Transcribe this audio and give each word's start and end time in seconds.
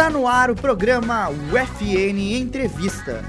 Está 0.00 0.08
no 0.08 0.26
ar 0.26 0.50
o 0.50 0.56
programa 0.56 1.28
UFN 1.28 2.38
Entrevista. 2.40 3.22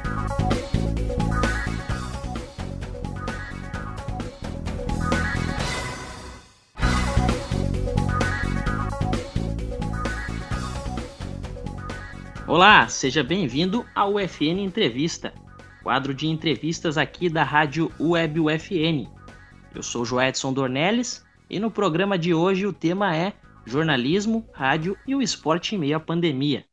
Olá, 12.47 12.87
seja 12.87 13.21
bem-vindo 13.21 13.85
ao 13.93 14.13
UFN 14.13 14.61
Entrevista, 14.61 15.33
quadro 15.83 16.13
de 16.13 16.27
entrevistas 16.27 16.97
aqui 16.97 17.27
da 17.27 17.43
rádio 17.43 17.91
Web 17.99 18.39
UFN. 18.39 19.09
Eu 19.75 19.83
sou 19.83 20.05
Joedson 20.05 20.53
Dornelles 20.53 21.21
e 21.49 21.59
no 21.59 21.69
programa 21.69 22.17
de 22.17 22.33
hoje 22.33 22.65
o 22.65 22.71
tema 22.71 23.13
é 23.13 23.33
jornalismo, 23.65 24.49
rádio 24.53 24.97
e 25.07 25.15
o 25.15 25.21
esporte 25.21 25.75
em 25.75 25.77
meio 25.77 25.97
à 25.97 25.99
pandemia. 25.99 26.65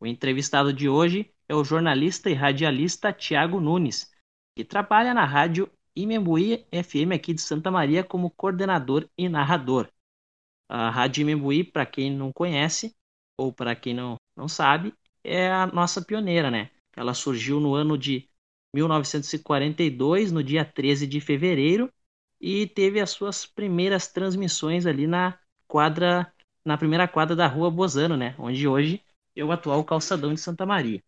O 0.00 0.06
entrevistado 0.06 0.72
de 0.72 0.88
hoje 0.88 1.32
é 1.48 1.54
o 1.54 1.64
jornalista 1.64 2.30
e 2.30 2.34
radialista 2.34 3.12
Tiago 3.12 3.60
Nunes, 3.60 4.10
que 4.56 4.64
trabalha 4.64 5.14
na 5.14 5.24
rádio 5.24 5.70
Imembuí 5.96 6.66
FM 6.72 7.12
aqui 7.14 7.32
de 7.32 7.40
Santa 7.40 7.70
Maria 7.70 8.02
como 8.02 8.30
coordenador 8.30 9.08
e 9.16 9.28
narrador. 9.28 9.88
A 10.68 10.90
Rádio 10.90 11.22
Imembuí, 11.22 11.62
para 11.62 11.86
quem 11.86 12.10
não 12.10 12.32
conhece 12.32 12.94
ou 13.38 13.52
para 13.52 13.76
quem 13.76 13.94
não, 13.94 14.16
não 14.36 14.48
sabe, 14.48 14.92
é 15.22 15.50
a 15.50 15.66
nossa 15.66 16.02
pioneira, 16.02 16.50
né? 16.50 16.70
Ela 16.96 17.14
surgiu 17.14 17.60
no 17.60 17.74
ano 17.74 17.96
de 17.96 18.28
1942, 18.74 20.32
no 20.32 20.42
dia 20.42 20.64
13 20.64 21.06
de 21.06 21.20
fevereiro, 21.20 21.92
e 22.40 22.66
teve 22.66 23.00
as 23.00 23.10
suas 23.10 23.46
primeiras 23.46 24.08
transmissões 24.08 24.84
ali 24.84 25.06
na 25.06 25.38
quadra, 25.66 26.32
na 26.64 26.78
primeira 26.78 27.06
quadra 27.06 27.36
da 27.36 27.46
Rua 27.46 27.70
Bozano, 27.70 28.16
né? 28.16 28.34
Onde 28.38 28.66
hoje 28.66 29.02
é 29.36 29.44
o 29.44 29.52
atual 29.52 29.84
calçadão 29.84 30.32
de 30.32 30.40
Santa 30.40 30.64
Maria. 30.64 31.02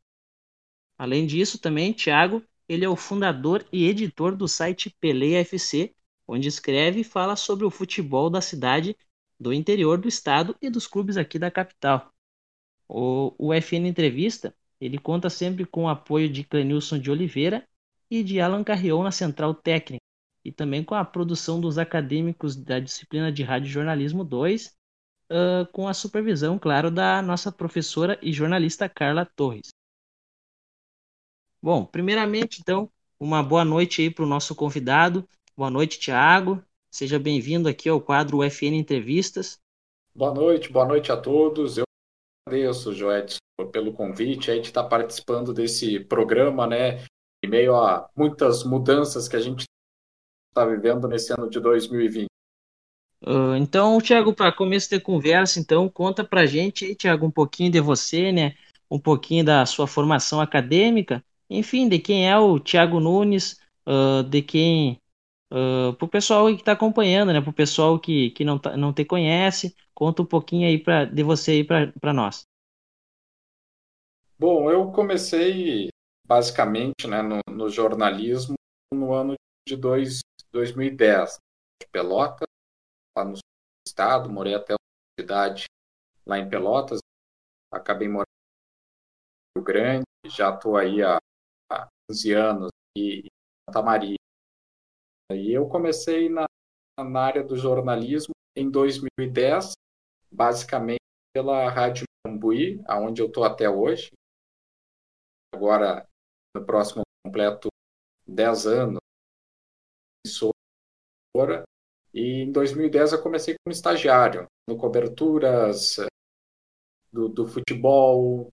Além 0.99 1.27
disso, 1.27 1.59
também, 1.59 1.93
Thiago, 1.93 2.43
ele 2.69 2.85
é 2.85 2.89
o 2.89 2.97
fundador 2.97 3.65
e 3.73 3.87
editor 3.87 4.35
do 4.35 4.49
site 4.49 4.95
Peleia 5.01 5.41
FC, 5.41 5.95
onde 6.27 6.49
escreve 6.49 7.01
e 7.01 7.05
fala 7.05 7.37
sobre 7.37 7.65
o 7.65 7.71
futebol 7.71 8.29
da 8.29 8.41
cidade, 8.41 8.97
do 9.39 9.53
interior 9.53 9.99
do 9.99 10.09
estado 10.09 10.57
e 10.61 10.69
dos 10.69 10.87
clubes 10.87 11.17
aqui 11.17 11.39
da 11.39 11.51
capital. 11.51 12.13
O, 12.89 13.53
FN 13.55 13.87
Entrevista, 13.87 14.55
ele 14.81 14.99
conta 14.99 15.29
sempre 15.29 15.65
com 15.65 15.85
o 15.85 15.89
apoio 15.89 16.29
de 16.29 16.45
Clenilson 16.45 16.99
de 16.99 17.11
Oliveira 17.11 17.67
e 18.11 18.23
de 18.23 18.41
Alan 18.41 18.65
Carrion 18.65 19.03
na 19.03 19.11
central 19.11 19.55
técnica, 19.55 20.03
e 20.45 20.53
também 20.53 20.83
com 20.85 20.95
a 20.95 21.05
produção 21.05 21.61
dos 21.61 21.79
acadêmicos 21.79 22.57
da 22.57 22.79
disciplina 22.79 23.33
de 23.33 23.43
Rádio 23.43 23.69
Jornalismo 23.69 24.25
2, 24.25 24.77
uh, 25.31 25.67
com 25.73 25.89
a 25.89 25.95
supervisão, 25.95 26.59
claro, 26.59 26.91
da 26.91 27.21
nossa 27.23 27.51
professora 27.51 28.19
e 28.23 28.33
jornalista 28.33 28.89
Carla 28.89 29.25
Torres. 29.25 29.69
Bom, 31.63 31.85
primeiramente, 31.85 32.61
então, 32.61 32.91
uma 33.19 33.43
boa 33.43 33.65
noite 33.65 34.03
aí 34.03 34.11
para 34.11 34.25
o 34.25 34.29
nosso 34.29 34.55
convidado. 34.55 35.27
Boa 35.57 35.71
noite, 35.71 35.99
Tiago. 35.99 36.63
Seja 36.91 37.19
bem-vindo 37.19 37.69
aqui 37.69 37.89
ao 37.89 38.01
quadro 38.01 38.39
UFN 38.39 38.75
Entrevistas. 38.75 39.59
Boa 40.15 40.33
noite, 40.33 40.73
boa 40.73 40.87
noite 40.87 41.11
a 41.11 41.17
todos. 41.17 41.77
Eu 41.77 41.85
agradeço, 42.47 42.93
Joedson, 42.93 43.39
pelo 43.73 43.93
convite 43.93 44.51
aí 44.51 44.61
de 44.61 44.69
estar 44.69 44.85
participando 44.85 45.53
desse 45.53 46.01
programa, 46.01 46.67
né? 46.67 47.05
Em 47.45 47.49
meio 47.49 47.75
a 47.75 48.09
muitas 48.17 48.65
mudanças 48.65 49.29
que 49.29 49.37
a 49.37 49.41
gente 49.41 49.65
está 50.49 50.65
vivendo 50.65 51.07
nesse 51.07 51.33
ano 51.33 51.51
de 51.51 51.61
2020. 51.61 52.29
Uh, 53.23 53.57
então, 53.57 53.99
Tiago, 54.01 54.35
para 54.35 54.53
começo 54.53 54.91
de 54.91 55.01
conversa, 55.01 55.59
então, 55.59 55.89
conta 55.89 56.23
para 56.23 56.47
gente, 56.47 56.95
Tiago, 56.95 57.27
um 57.27 57.31
pouquinho 57.31 57.71
de 57.71 57.81
você, 57.81 58.31
né? 58.31 58.55
Um 58.91 58.99
pouquinho 58.99 59.45
da 59.45 59.65
sua 59.67 59.87
formação 59.87 60.41
acadêmica, 60.41 61.25
enfim, 61.49 61.89
de 61.89 61.99
quem 61.99 62.29
é 62.29 62.39
o 62.39 62.59
Tiago 62.59 63.01
Nunes, 63.01 63.61
uh, 63.87 64.23
de 64.23 64.43
quem, 64.43 65.01
uh, 65.53 65.93
para 65.95 66.05
o 66.05 66.09
pessoal 66.09 66.47
que 66.47 66.61
está 66.61 66.73
acompanhando, 66.73 67.33
né? 67.33 67.39
O 67.39 67.53
pessoal 67.53 67.99
que, 67.99 68.31
que 68.31 68.45
não, 68.45 68.59
tá, 68.59 68.77
não 68.77 68.93
te 68.93 69.05
conhece, 69.05 69.75
conta 69.95 70.23
um 70.23 70.27
pouquinho 70.27 70.69
aí 70.69 70.83
de 71.11 71.23
você 71.23 71.53
aí 71.53 71.65
para 71.65 72.13
nós. 72.13 72.45
Bom, 74.39 74.71
eu 74.71 74.93
comecei 74.93 75.89
basicamente 76.27 77.07
né, 77.09 77.23
no, 77.23 77.41
no 77.51 77.71
jornalismo 77.71 78.55
no 78.93 79.13
ano 79.13 79.35
de 79.67 79.77
dois, 79.77 80.21
2010, 80.53 81.39
de 81.81 81.89
Pelotas, 81.91 82.46
lá 83.17 83.25
no 83.25 83.35
estado, 83.87 84.31
morei 84.31 84.55
até 84.55 84.75
uma 84.75 85.21
cidade 85.21 85.65
lá 86.27 86.39
em 86.39 86.49
Pelotas, 86.49 87.01
acabei 87.73 88.09
morando 88.09 88.27
no 89.55 89.61
Rio 89.61 89.65
Grande, 89.65 90.05
já 90.27 90.55
estou 90.55 90.77
aí 90.77 91.03
há, 91.03 91.17
há 91.73 91.89
15 92.11 92.33
anos 92.33 92.71
em 92.97 93.27
Santa 93.69 93.83
Maria. 93.83 94.17
E 95.33 95.53
eu 95.53 95.69
comecei 95.69 96.29
na, 96.29 96.45
na 96.99 97.21
área 97.21 97.43
do 97.43 97.57
jornalismo 97.57 98.33
em 98.57 98.71
2010, 98.71 99.73
basicamente 100.31 101.01
pela 101.35 101.69
Rádio 101.69 102.05
Mambuí, 102.27 102.83
aonde 102.87 103.23
eu 103.23 103.27
estou 103.27 103.45
até 103.45 103.69
hoje. 103.69 104.11
Agora, 105.55 106.07
no 106.55 106.65
próximo 106.65 107.03
completo 107.25 107.69
10 108.27 108.67
anos 108.67 108.99
emissora. 110.27 111.65
E 112.17 112.45
em 112.45 112.51
2010 112.51 113.13
eu 113.13 113.23
comecei 113.23 113.57
como 113.63 113.75
estagiário, 113.75 114.47
no 114.67 114.79
coberturas 114.79 115.99
eh, 115.99 116.07
do, 117.13 117.29
do 117.29 117.47
futebol, 117.47 118.49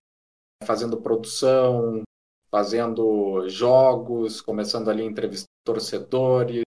fazendo 0.62 1.00
produção, 1.00 2.02
fazendo 2.50 3.48
jogos, 3.48 4.42
começando 4.42 4.90
ali 4.90 5.02
entrevistar 5.02 5.48
torcedores. 5.64 6.62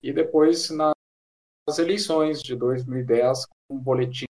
E 0.00 0.12
depois 0.12 0.70
nas 0.70 0.94
eleições 1.80 2.40
de 2.40 2.54
2010, 2.54 3.46
um 3.68 3.76
boletim 3.76 4.26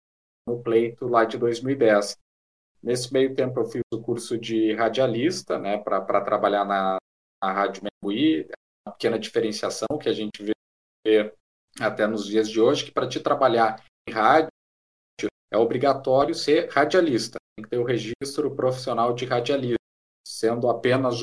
no 0.49 0.61
pleito 0.61 1.07
lá 1.07 1.25
de 1.25 1.39
2010. 1.39 2.17
Nesse 2.83 3.13
meio 3.13 3.37
tempo 3.37 3.61
eu 3.61 3.67
fiz 3.67 3.83
o 3.93 4.03
curso 4.03 4.37
de 4.37 4.75
radialista, 4.75 5.61
né, 5.61 5.79
para 5.79 6.21
trabalhar 6.23 6.65
na, 6.65 6.97
na 7.41 7.53
Rádio 7.53 7.85
Membuí, 7.85 8.49
uma 8.85 8.95
pequena 8.95 9.17
diferenciação 9.17 9.97
que 9.97 10.09
a 10.09 10.13
gente 10.13 10.43
vê 10.43 10.55
até 11.81 12.07
nos 12.07 12.27
dias 12.27 12.49
de 12.49 12.61
hoje, 12.61 12.85
que 12.85 12.93
para 12.93 13.09
te 13.09 13.21
trabalhar 13.21 13.83
em 14.09 14.13
rádio 14.13 14.49
é 15.53 15.57
obrigatório 15.57 16.35
ser 16.35 16.69
radialista, 16.71 17.39
tem 17.57 17.65
que 17.65 17.71
ter 17.71 17.79
o 17.79 17.85
registro 17.85 18.55
profissional 18.55 19.15
de 19.15 19.25
radialista. 19.25 19.79
Sendo 20.27 20.69
apenas 20.69 21.21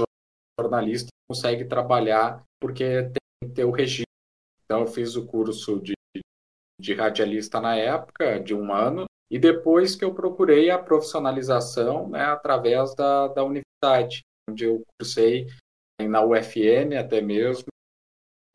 jornalista, 0.60 1.10
consegue 1.30 1.66
trabalhar 1.66 2.44
porque 2.62 3.04
tem 3.04 3.50
que 3.50 3.56
ter 3.56 3.66
o 3.66 3.72
registro. 3.72 4.06
Então, 4.64 4.82
eu 4.82 4.88
fiz 4.88 5.16
o 5.16 5.26
curso 5.26 5.82
de, 5.82 5.94
de 6.80 6.94
radialista 6.94 7.60
na 7.60 7.76
época, 7.76 8.40
de 8.40 8.54
um 8.54 8.72
ano, 8.74 9.06
e 9.30 9.38
depois 9.38 9.96
que 9.96 10.06
eu 10.06 10.14
procurei 10.14 10.70
a 10.70 10.80
profissionalização 10.80 12.10
né, 12.10 12.24
através 12.24 12.96
da, 12.96 13.28
da 13.28 13.44
universidade, 13.44 14.22
onde 14.50 14.66
eu 14.66 14.82
cursei 14.98 15.48
na 16.02 16.24
UFN 16.24 16.98
até 17.00 17.22
mesmo, 17.22 17.68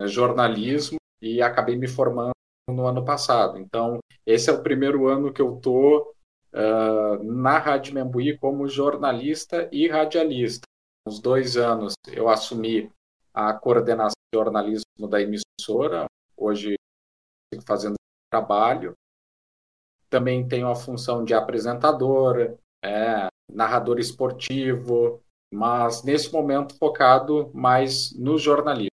jornalismo, 0.02 0.98
e 1.20 1.42
acabei 1.42 1.76
me 1.76 1.88
formando 1.88 2.32
no 2.68 2.86
ano 2.86 3.04
passado. 3.04 3.58
Então, 3.58 3.98
esse 4.24 4.50
é 4.50 4.52
o 4.52 4.62
primeiro 4.62 5.08
ano 5.08 5.32
que 5.32 5.40
eu 5.40 5.56
estou 5.56 6.14
uh, 6.52 7.22
na 7.22 7.58
Rádio 7.58 7.94
Membuí 7.94 8.36
como 8.38 8.68
jornalista 8.68 9.68
e 9.72 9.88
radialista. 9.88 10.62
Uns 11.06 11.20
dois 11.20 11.56
anos 11.56 11.94
eu 12.08 12.28
assumi 12.28 12.90
a 13.32 13.52
coordenação 13.52 14.16
de 14.32 14.38
jornalismo 14.38 15.08
da 15.08 15.20
emissora, 15.20 16.06
hoje 16.36 16.74
fico 17.52 17.64
fazendo 17.66 17.94
trabalho. 18.30 18.94
Também 20.08 20.46
tenho 20.46 20.68
a 20.68 20.74
função 20.74 21.24
de 21.24 21.34
apresentador, 21.34 22.56
é, 22.84 23.28
narrador 23.52 23.98
esportivo, 23.98 25.20
mas 25.52 26.02
nesse 26.02 26.32
momento 26.32 26.76
focado 26.76 27.50
mais 27.54 28.12
no 28.18 28.38
jornalismo 28.38 28.95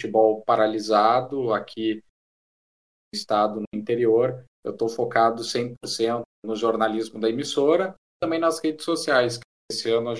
futebol 0.00 0.42
paralisado 0.42 1.52
aqui 1.52 1.96
no 1.96 3.18
estado, 3.18 3.60
no 3.60 3.78
interior. 3.78 4.44
Eu 4.64 4.72
estou 4.72 4.88
focado 4.88 5.42
100% 5.42 6.22
no 6.44 6.56
jornalismo 6.56 7.20
da 7.20 7.28
emissora, 7.28 7.94
também 8.22 8.38
nas 8.38 8.58
redes 8.62 8.84
sociais. 8.84 9.38
Esse 9.70 9.90
ano 9.90 10.10
a 10.10 10.14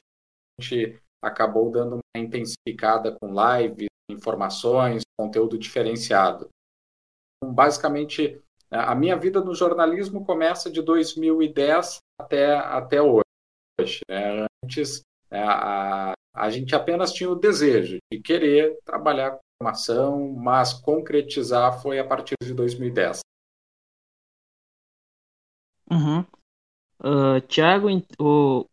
gente 0.60 1.00
acabou 1.22 1.70
dando 1.70 1.94
uma 1.94 2.22
intensificada 2.22 3.16
com 3.18 3.32
lives, 3.32 3.88
informações, 4.10 5.02
conteúdo 5.18 5.58
diferenciado. 5.58 6.48
Então, 7.38 7.54
basicamente, 7.54 8.40
a 8.70 8.94
minha 8.94 9.16
vida 9.16 9.40
no 9.40 9.54
jornalismo 9.54 10.24
começa 10.24 10.70
de 10.70 10.82
2010 10.82 11.98
até, 12.20 12.54
até 12.54 13.00
hoje. 13.00 14.00
Né? 14.08 14.46
Antes, 14.64 15.02
é, 15.30 15.42
a, 15.42 16.12
a 16.34 16.50
gente 16.50 16.74
apenas 16.74 17.12
tinha 17.12 17.30
o 17.30 17.34
desejo 17.34 17.98
de 18.12 18.20
querer 18.20 18.78
trabalhar 18.84 19.38
informação, 19.60 20.32
mas 20.32 20.72
concretizar 20.72 21.82
foi 21.82 21.98
a 21.98 22.04
partir 22.04 22.34
de 22.42 22.54
2010. 22.54 23.20
Uhum. 25.90 26.20
Uh, 27.00 27.40
Tiago, 27.46 27.88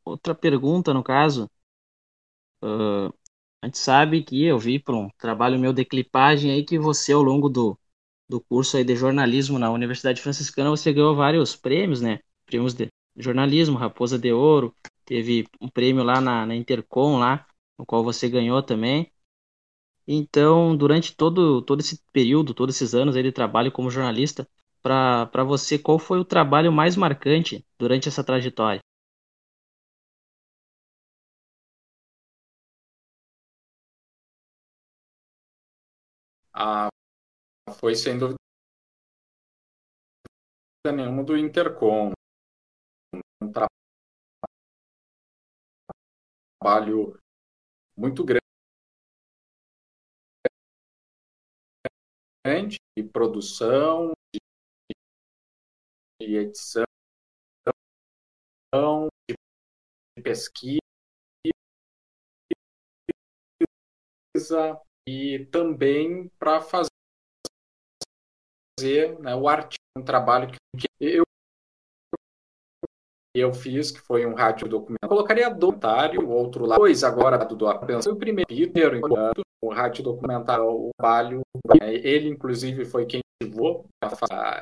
outra 0.05 0.33
pergunta 0.33 0.93
no 0.93 1.03
caso. 1.03 1.49
Uh, 2.63 3.13
a 3.61 3.65
gente 3.65 3.77
sabe 3.77 4.23
que 4.23 4.45
eu 4.45 4.57
vi 4.57 4.79
por 4.79 4.95
um 4.95 5.09
trabalho 5.17 5.59
meu 5.59 5.73
de 5.73 5.83
clipagem 5.83 6.51
aí 6.51 6.63
que 6.63 6.79
você, 6.79 7.11
ao 7.11 7.21
longo 7.21 7.49
do, 7.49 7.77
do 8.29 8.39
curso 8.39 8.77
aí 8.77 8.83
de 8.83 8.95
jornalismo 8.95 9.59
na 9.59 9.69
Universidade 9.69 10.21
Franciscana, 10.21 10.69
você 10.69 10.93
ganhou 10.93 11.15
vários 11.15 11.55
prêmios, 11.55 11.99
né? 11.99 12.19
Prêmios 12.45 12.73
de 12.73 12.87
jornalismo, 13.17 13.77
Raposa 13.77 14.17
de 14.17 14.31
Ouro, 14.31 14.73
teve 15.03 15.45
um 15.59 15.67
prêmio 15.67 16.03
lá 16.03 16.21
na, 16.21 16.45
na 16.45 16.55
Intercom, 16.55 17.17
lá, 17.17 17.45
no 17.77 17.85
qual 17.85 18.03
você 18.03 18.29
ganhou 18.29 18.61
também. 18.63 19.11
Então, 20.07 20.75
durante 20.75 21.15
todo, 21.15 21.61
todo 21.61 21.81
esse 21.81 22.01
período, 22.13 22.53
todos 22.53 22.75
esses 22.75 22.93
anos 22.95 23.15
aí 23.15 23.23
de 23.23 23.31
trabalho 23.31 23.71
como 23.71 23.91
jornalista, 23.91 24.47
para 24.81 25.43
você, 25.43 25.77
qual 25.77 25.99
foi 25.99 26.19
o 26.19 26.25
trabalho 26.25 26.71
mais 26.71 26.95
marcante 26.95 27.65
durante 27.77 28.07
essa 28.07 28.23
trajetória? 28.23 28.79
Ah, 36.53 36.89
foi 37.79 37.95
sem 37.95 38.17
dúvida 38.17 38.37
nenhuma 40.91 41.23
do 41.23 41.37
Intercom. 41.37 42.11
Um 43.41 43.51
trabalho 46.61 47.17
muito 47.97 48.23
grande 48.25 48.46
de 52.97 53.03
produção, 53.03 54.13
de 56.21 56.37
edição, 56.37 56.85
de 59.29 59.35
pesquisa 60.23 60.79
e 65.07 65.45
também 65.51 66.29
para 66.39 66.61
fazer 66.61 66.89
né, 69.19 69.35
o 69.35 69.49
artigo, 69.49 69.83
um 69.97 70.03
trabalho 70.03 70.49
que 70.49 70.87
eu 70.99 71.26
eu 73.39 73.53
fiz, 73.53 73.91
que 73.91 73.99
foi 73.99 74.25
um 74.25 74.33
rádio 74.33 74.67
documento. 74.67 74.99
Eu 75.01 75.09
colocaria 75.09 75.49
documentário, 75.49 76.21
o 76.21 76.31
outro 76.31 76.65
lado, 76.65 76.79
dois 76.79 77.03
agora 77.03 77.37
do 77.37 77.55
do 77.55 77.65
Foi 78.03 78.13
o 78.13 78.15
primeiro, 78.15 78.97
enquanto 78.97 79.41
o 79.61 79.69
rádio 79.69 80.03
documentário, 80.03 80.65
o 80.65 80.89
trabalho, 80.97 81.41
né, 81.79 81.95
ele 81.95 82.29
inclusive 82.29 82.85
foi 82.85 83.05
quem 83.05 83.21
levou 83.41 83.85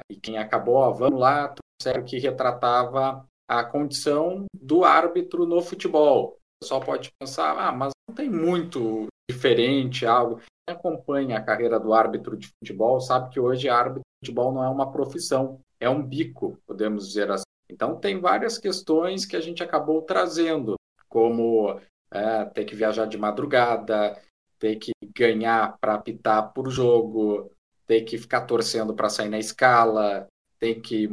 e 0.10 0.16
quem 0.16 0.38
acabou, 0.38 0.94
vamos 0.94 1.20
lá, 1.20 1.54
sério 1.82 2.04
que 2.04 2.20
retratava 2.20 3.26
a 3.48 3.64
condição 3.64 4.46
do 4.54 4.84
árbitro 4.84 5.46
no 5.46 5.62
futebol. 5.62 6.38
Pessoal 6.62 6.82
pode 6.82 7.12
pensar, 7.20 7.58
ah, 7.58 7.72
mas 7.72 7.92
não 8.08 8.16
tem 8.16 8.30
muito 8.30 9.08
diferente 9.30 10.06
algo. 10.06 10.38
Quem 10.38 10.76
acompanha 10.76 11.38
a 11.38 11.42
carreira 11.42 11.80
do 11.80 11.94
árbitro 11.94 12.38
de 12.38 12.48
futebol 12.48 13.00
sabe 13.00 13.30
que 13.30 13.40
hoje 13.40 13.70
árbitro 13.70 14.02
de 14.02 14.28
futebol 14.28 14.52
não 14.52 14.64
é 14.64 14.70
uma 14.70 14.92
profissão, 14.92 15.60
é 15.80 15.90
um 15.90 16.02
bico, 16.02 16.58
podemos 16.66 17.08
dizer 17.08 17.30
assim. 17.30 17.45
Então, 17.70 18.00
tem 18.00 18.20
várias 18.20 18.58
questões 18.58 19.26
que 19.26 19.36
a 19.36 19.42
gente 19.42 19.64
acabou 19.64 20.02
trazendo, 20.02 20.76
como 21.10 21.80
é, 22.12 22.46
ter 22.46 22.66
que 22.66 22.76
viajar 22.76 23.06
de 23.06 23.18
madrugada, 23.18 24.22
ter 24.60 24.78
que 24.78 24.92
ganhar 25.16 25.78
para 25.80 25.96
apitar 25.96 26.54
por 26.54 26.70
jogo, 26.70 27.52
ter 27.86 28.02
que 28.02 28.18
ficar 28.18 28.42
torcendo 28.42 28.96
para 28.96 29.10
sair 29.10 29.30
na 29.30 29.40
escala, 29.40 30.28
ter 30.60 30.82
que. 30.82 31.08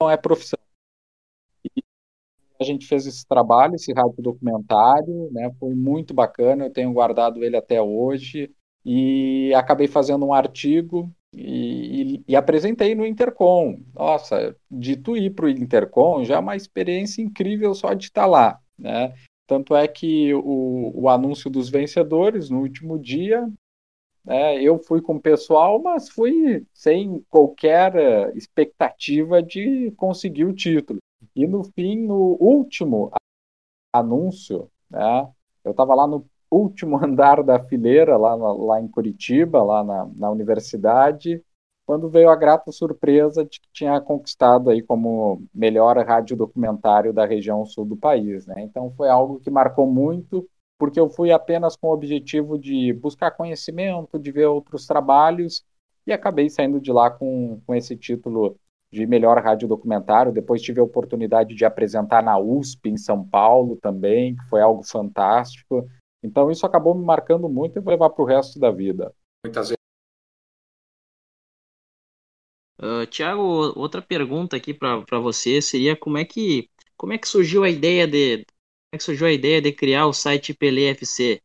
Não 0.00 0.10
é 0.10 0.16
profissão. 0.16 0.58
A 2.60 2.64
gente 2.64 2.86
fez 2.86 3.06
esse 3.06 3.26
trabalho, 3.26 3.74
esse 3.74 3.92
rádio 3.92 4.22
documentário, 4.22 5.30
né? 5.32 5.50
Foi 5.58 5.74
muito 5.74 6.12
bacana, 6.12 6.66
eu 6.66 6.72
tenho 6.72 6.92
guardado 6.92 7.42
ele 7.42 7.56
até 7.56 7.80
hoje 7.80 8.54
e 8.84 9.52
acabei 9.54 9.88
fazendo 9.88 10.26
um 10.26 10.32
artigo 10.32 11.10
e, 11.34 11.79
e, 12.26 12.36
apresentei 12.36 12.94
no 12.94 13.06
Intercom. 13.06 13.78
Nossa, 13.94 14.56
de 14.70 14.96
tu 14.96 15.16
ir 15.16 15.30
para 15.30 15.46
o 15.46 15.48
Intercom 15.48 16.24
já 16.24 16.36
é 16.36 16.38
uma 16.38 16.56
experiência 16.56 17.22
incrível 17.22 17.74
só 17.74 17.92
de 17.94 18.06
estar 18.06 18.26
lá, 18.26 18.60
né? 18.78 19.14
Tanto 19.46 19.74
é 19.74 19.88
que 19.88 20.32
o, 20.34 20.92
o 20.94 21.08
anúncio 21.08 21.50
dos 21.50 21.68
vencedores 21.68 22.50
no 22.50 22.60
último 22.60 22.98
dia, 22.98 23.50
né, 24.24 24.62
eu 24.62 24.78
fui 24.78 25.02
com 25.02 25.16
o 25.16 25.20
pessoal, 25.20 25.82
mas 25.82 26.08
fui 26.08 26.64
sem 26.72 27.20
qualquer 27.28 27.96
eh, 27.96 28.32
expectativa 28.36 29.42
de 29.42 29.90
conseguir 29.96 30.44
o 30.44 30.54
título. 30.54 31.00
E 31.34 31.46
no 31.48 31.64
fim, 31.64 31.96
no 31.96 32.36
último 32.40 33.10
anúncio, 33.92 34.70
né, 34.88 35.28
eu 35.64 35.72
estava 35.72 35.96
lá 35.96 36.06
no 36.06 36.24
último 36.48 36.96
andar 37.02 37.42
da 37.42 37.58
fileira, 37.58 38.16
lá, 38.16 38.34
lá 38.34 38.80
em 38.80 38.86
Curitiba, 38.88 39.62
lá 39.62 39.82
na, 39.82 40.06
na 40.14 40.30
universidade, 40.30 41.42
quando 41.90 42.08
veio 42.08 42.30
a 42.30 42.36
grata 42.36 42.70
surpresa 42.70 43.44
de 43.44 43.58
que 43.58 43.66
tinha 43.72 44.00
conquistado 44.00 44.70
aí 44.70 44.80
como 44.80 45.42
melhor 45.52 45.98
rádio 46.06 46.36
documentário 46.36 47.12
da 47.12 47.26
região 47.26 47.66
sul 47.66 47.84
do 47.84 47.96
país, 47.96 48.46
né? 48.46 48.62
Então 48.62 48.92
foi 48.92 49.08
algo 49.08 49.40
que 49.40 49.50
marcou 49.50 49.88
muito, 49.88 50.48
porque 50.78 51.00
eu 51.00 51.08
fui 51.08 51.32
apenas 51.32 51.74
com 51.74 51.88
o 51.88 51.92
objetivo 51.92 52.56
de 52.56 52.92
buscar 52.92 53.32
conhecimento, 53.32 54.20
de 54.20 54.30
ver 54.30 54.46
outros 54.46 54.86
trabalhos 54.86 55.64
e 56.06 56.12
acabei 56.12 56.48
saindo 56.48 56.80
de 56.80 56.92
lá 56.92 57.10
com, 57.10 57.60
com 57.66 57.74
esse 57.74 57.96
título 57.96 58.54
de 58.92 59.04
melhor 59.04 59.42
rádio 59.42 59.66
documentário. 59.66 60.30
Depois 60.30 60.62
tive 60.62 60.78
a 60.78 60.84
oportunidade 60.84 61.56
de 61.56 61.64
apresentar 61.64 62.22
na 62.22 62.38
USP 62.38 62.88
em 62.88 62.96
São 62.96 63.26
Paulo 63.26 63.76
também, 63.82 64.36
que 64.36 64.48
foi 64.48 64.60
algo 64.60 64.84
fantástico. 64.84 65.84
Então 66.22 66.52
isso 66.52 66.64
acabou 66.64 66.94
me 66.94 67.04
marcando 67.04 67.48
muito 67.48 67.76
e 67.76 67.82
vou 67.82 67.90
levar 67.90 68.10
para 68.10 68.22
o 68.22 68.28
resto 68.28 68.60
da 68.60 68.70
vida. 68.70 69.12
Muitas 69.44 69.79
Uh, 72.82 73.06
Tiago, 73.06 73.42
outra 73.78 74.00
pergunta 74.00 74.56
aqui 74.56 74.72
para 74.72 75.18
você 75.20 75.60
seria 75.60 75.94
como 75.94 76.16
é 76.16 76.24
que 76.24 76.70
como 76.96 77.12
é 77.12 77.18
que 77.18 77.28
surgiu 77.28 77.62
a 77.62 77.68
ideia 77.68 78.06
de 78.06 78.38
como 78.38 78.94
é 78.94 78.96
que 78.96 79.04
surgiu 79.04 79.26
a 79.26 79.32
ideia 79.32 79.60
de 79.60 79.70
criar 79.70 80.06
o 80.06 80.14
site 80.14 80.54
PLFC? 80.54 81.42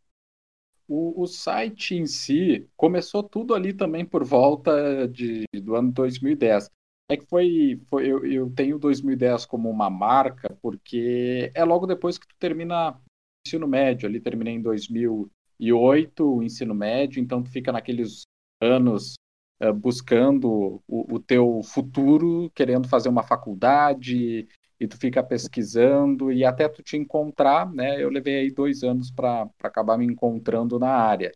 O, 0.88 1.24
o 1.24 1.28
site 1.28 1.96
em 1.96 2.06
si 2.06 2.70
começou 2.78 3.22
tudo 3.22 3.54
ali 3.54 3.74
também 3.74 4.06
por 4.06 4.24
volta 4.24 5.08
de, 5.10 5.44
do 5.62 5.76
ano 5.76 5.92
2010. 5.92 6.70
É 7.10 7.18
que 7.18 7.26
foi, 7.26 7.82
foi 7.90 8.08
eu, 8.08 8.26
eu 8.26 8.50
tenho 8.52 8.80
2010 8.80 9.46
como 9.46 9.70
uma 9.70 9.90
marca 9.90 10.58
porque 10.62 11.52
é 11.54 11.66
logo 11.66 11.86
depois 11.86 12.18
que 12.18 12.28
tu 12.28 12.36
termina 12.40 12.98
ensino 13.46 13.68
médio, 13.68 14.08
ali 14.08 14.22
terminei 14.22 14.54
em 14.54 14.62
2008 14.62 16.38
o 16.38 16.42
ensino 16.42 16.74
médio, 16.74 17.22
então 17.22 17.44
tu 17.44 17.52
fica 17.52 17.74
naqueles 17.74 18.24
anos 18.62 19.16
uh, 19.62 19.74
buscando 19.74 20.82
o, 20.88 21.16
o, 21.16 21.20
teu 21.20 21.62
futuro, 21.64 22.50
querendo 22.56 22.88
fazer 22.88 23.10
uma 23.10 23.24
faculdade, 23.24 24.48
e 24.80 24.88
tu 24.88 24.98
fica 24.98 25.24
pesquisando, 25.24 26.32
e 26.32 26.44
até 26.44 26.68
tu 26.68 26.84
te 26.84 26.98
encontrar, 26.98 27.72
né? 27.74 28.02
Eu 28.02 28.10
levei 28.10 28.42
aí 28.42 28.52
dois 28.52 28.84
anos 28.84 29.10
para 29.12 29.50
acabar 29.64 29.98
me 29.98 30.06
encontrando 30.06 30.78
na 30.78 30.90
área. 30.90 31.32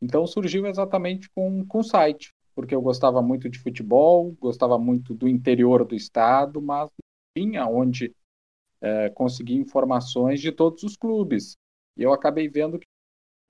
Então 0.00 0.26
surgiu 0.26 0.66
exatamente 0.66 1.30
com, 1.30 1.64
com 1.66 1.78
o 1.78 1.84
site, 1.84 2.34
porque 2.54 2.74
eu 2.74 2.82
gostava 2.82 3.22
muito 3.22 3.48
de 3.48 3.58
futebol, 3.58 4.32
gostava 4.40 4.78
muito 4.78 5.14
do 5.14 5.28
interior 5.28 5.84
do 5.84 5.94
estado, 5.94 6.60
mas 6.60 6.90
tinha 7.36 7.66
onde 7.66 8.14
é, 8.80 9.08
conseguir 9.10 9.54
informações 9.54 10.40
de 10.40 10.52
todos 10.52 10.82
os 10.82 10.96
clubes. 10.96 11.56
E 11.96 12.02
eu 12.02 12.12
acabei 12.12 12.48
vendo 12.48 12.78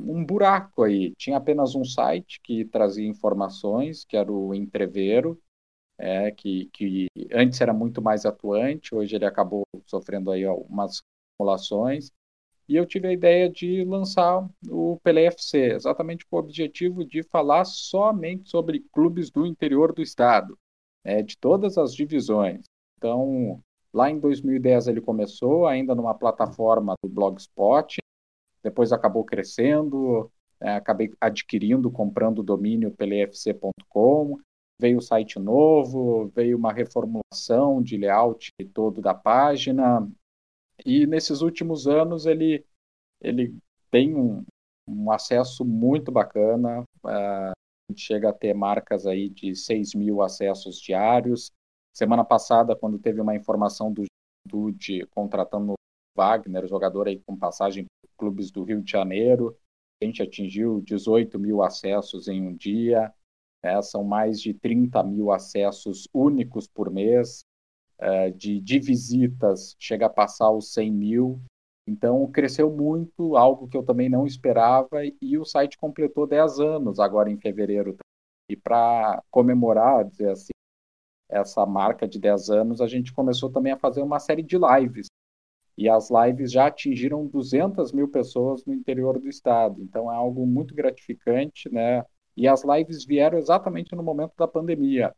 um 0.04 0.25
buraco 0.25 0.82
aí. 0.82 1.14
Tinha 1.16 1.37
apenas 1.37 1.75
um 1.75 1.85
site 1.85 2.40
que 2.42 2.64
trazia 2.64 3.06
informações, 3.06 4.04
que 4.04 4.16
era 4.16 4.30
o 4.30 4.54
Entreveiro, 4.54 5.40
é, 5.99 6.30
que, 6.30 6.66
que 6.73 7.06
antes 7.32 7.61
era 7.61 7.73
muito 7.73 8.02
mais 8.02 8.26
atuante, 8.26 8.94
hoje 8.94 9.16
ele 9.16 9.25
acabou 9.25 9.64
sofrendo 9.87 10.30
aí 10.30 10.44
algumas 10.44 11.02
acumulações. 11.35 12.11
E 12.68 12.76
eu 12.76 12.87
tive 12.87 13.09
a 13.09 13.12
ideia 13.12 13.50
de 13.50 13.85
lançar 13.85 14.49
o 14.68 14.99
PLFC, 15.02 15.75
exatamente 15.75 16.25
com 16.26 16.37
o 16.37 16.38
objetivo 16.38 17.04
de 17.04 17.23
falar 17.23 17.64
somente 17.64 18.49
sobre 18.49 18.80
clubes 18.92 19.30
do 19.30 19.47
interior 19.47 19.92
do 19.92 20.00
estado, 20.00 20.59
é, 21.04 21.23
de 21.23 21.37
todas 21.37 21.76
as 21.76 21.94
divisões. 21.94 22.64
Então, 22.97 23.62
Lá 23.92 24.11
em 24.11 24.18
2010 24.18 24.88
ele 24.88 25.00
começou, 25.00 25.66
ainda 25.66 25.94
numa 25.94 26.14
plataforma 26.14 26.94
do 27.02 27.11
Blogspot, 27.11 27.99
depois 28.62 28.92
acabou 28.92 29.25
crescendo, 29.25 30.31
é, 30.61 30.75
acabei 30.75 31.12
adquirindo, 31.21 31.90
comprando 31.90 32.38
o 32.38 32.45
domínio 32.45 32.92
plfc.com, 32.92 34.38
veio 34.81 34.99
o 34.99 35.02
site 35.02 35.38
novo, 35.38 36.28
veio 36.35 36.57
uma 36.57 36.73
reformulação 36.73 37.83
de 37.83 37.97
layout 37.97 38.50
todo 38.73 39.00
da 39.00 39.14
página, 39.14 40.09
e 40.85 41.07
nesses 41.07 41.40
últimos 41.40 41.87
anos 41.87 42.26
ele, 42.26 42.64
ele 43.21 43.57
tem 43.90 44.14
um, 44.14 44.45
um 44.88 45.11
acesso 45.11 45.64
muito 45.64 46.11
bacana, 46.11 46.83
uh, 47.04 47.52
chega 47.97 48.31
a 48.31 48.33
ter 48.33 48.54
marcas 48.54 49.07
aí 49.07 49.28
de 49.28 49.54
6 49.54 49.95
mil 49.95 50.23
acessos 50.23 50.81
diários, 50.81 51.50
semana 51.92 52.25
passada, 52.25 52.75
quando 52.75 52.99
teve 52.99 53.21
uma 53.21 53.35
informação 53.35 53.92
do 53.92 54.04
Juventude 54.47 55.07
contratando 55.09 55.75
Wagner, 56.16 56.66
jogador 56.66 57.09
aí 57.09 57.21
com 57.21 57.37
passagem 57.37 57.87
clubes 58.12 58.50
do 58.50 58.62
Rio 58.62 58.83
de 58.83 58.90
Janeiro, 58.90 59.57
a 60.00 60.04
gente 60.04 60.23
atingiu 60.23 60.81
18 60.81 61.38
mil 61.38 61.62
acessos 61.62 62.28
em 62.28 62.47
um 62.47 62.54
dia, 62.54 63.12
né? 63.62 63.81
são 63.83 64.04
mais 64.04 64.40
de 64.40 64.52
30 64.52 65.02
mil 65.02 65.31
acessos 65.31 66.09
únicos 66.12 66.66
por 66.66 66.90
mês, 66.90 67.45
é, 67.99 68.31
de, 68.31 68.61
de 68.61 68.81
visitas 68.81 69.76
chega 69.78 70.07
a 70.07 70.11
passar 70.11 70.50
os 70.50 70.73
100 70.73 70.92
mil, 70.92 71.40
então 71.87 72.26
cresceu 72.31 72.71
muito, 72.71 73.37
algo 73.37 73.69
que 73.69 73.76
eu 73.76 73.85
também 73.85 74.09
não 74.09 74.26
esperava, 74.26 75.04
e 75.21 75.38
o 75.38 75.45
site 75.45 75.78
completou 75.78 76.26
10 76.26 76.59
anos 76.59 76.99
agora 76.99 77.31
em 77.31 77.38
fevereiro. 77.38 77.97
E 78.49 78.57
para 78.57 79.23
comemorar, 79.31 80.04
dizer 80.04 80.31
assim, 80.31 80.52
essa 81.28 81.64
marca 81.64 82.07
de 82.07 82.19
10 82.19 82.50
anos, 82.50 82.81
a 82.81 82.87
gente 82.87 83.12
começou 83.12 83.50
também 83.50 83.73
a 83.73 83.78
fazer 83.78 84.02
uma 84.02 84.19
série 84.19 84.42
de 84.42 84.59
lives. 84.59 85.07
E 85.76 85.88
as 85.88 86.10
lives 86.10 86.52
já 86.52 86.66
atingiram 86.66 87.26
200 87.26 87.92
mil 87.92 88.08
pessoas 88.08 88.64
no 88.64 88.74
interior 88.74 89.18
do 89.18 89.28
estado. 89.28 89.80
Então 89.82 90.10
é 90.12 90.14
algo 90.14 90.46
muito 90.46 90.74
gratificante, 90.74 91.70
né? 91.70 92.04
E 92.36 92.48
as 92.48 92.62
lives 92.64 93.04
vieram 93.04 93.38
exatamente 93.38 93.94
no 93.94 94.02
momento 94.02 94.32
da 94.36 94.48
pandemia. 94.48 95.14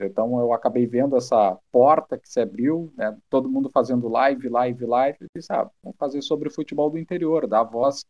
Então 0.00 0.38
eu 0.38 0.52
acabei 0.52 0.86
vendo 0.86 1.16
essa 1.16 1.58
porta 1.72 2.18
que 2.18 2.28
se 2.28 2.40
abriu, 2.40 2.92
né? 2.96 3.16
todo 3.30 3.48
mundo 3.48 3.70
fazendo 3.72 4.08
live, 4.08 4.48
live, 4.48 4.84
live, 4.84 5.18
e 5.22 5.26
disse, 5.34 5.52
ah, 5.52 5.70
vamos 5.82 5.96
fazer 5.98 6.22
sobre 6.22 6.48
o 6.48 6.52
futebol 6.52 6.90
do 6.90 6.98
interior, 6.98 7.46
dar 7.46 7.64
voz 7.64 8.04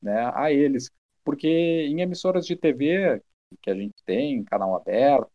né, 0.00 0.30
a 0.34 0.52
eles. 0.52 0.90
Porque 1.24 1.48
em 1.48 2.00
emissoras 2.00 2.46
de 2.46 2.56
TV 2.56 3.20
que 3.60 3.70
a 3.70 3.74
gente 3.74 4.02
tem, 4.04 4.44
canal 4.44 4.76
aberto, 4.76 5.30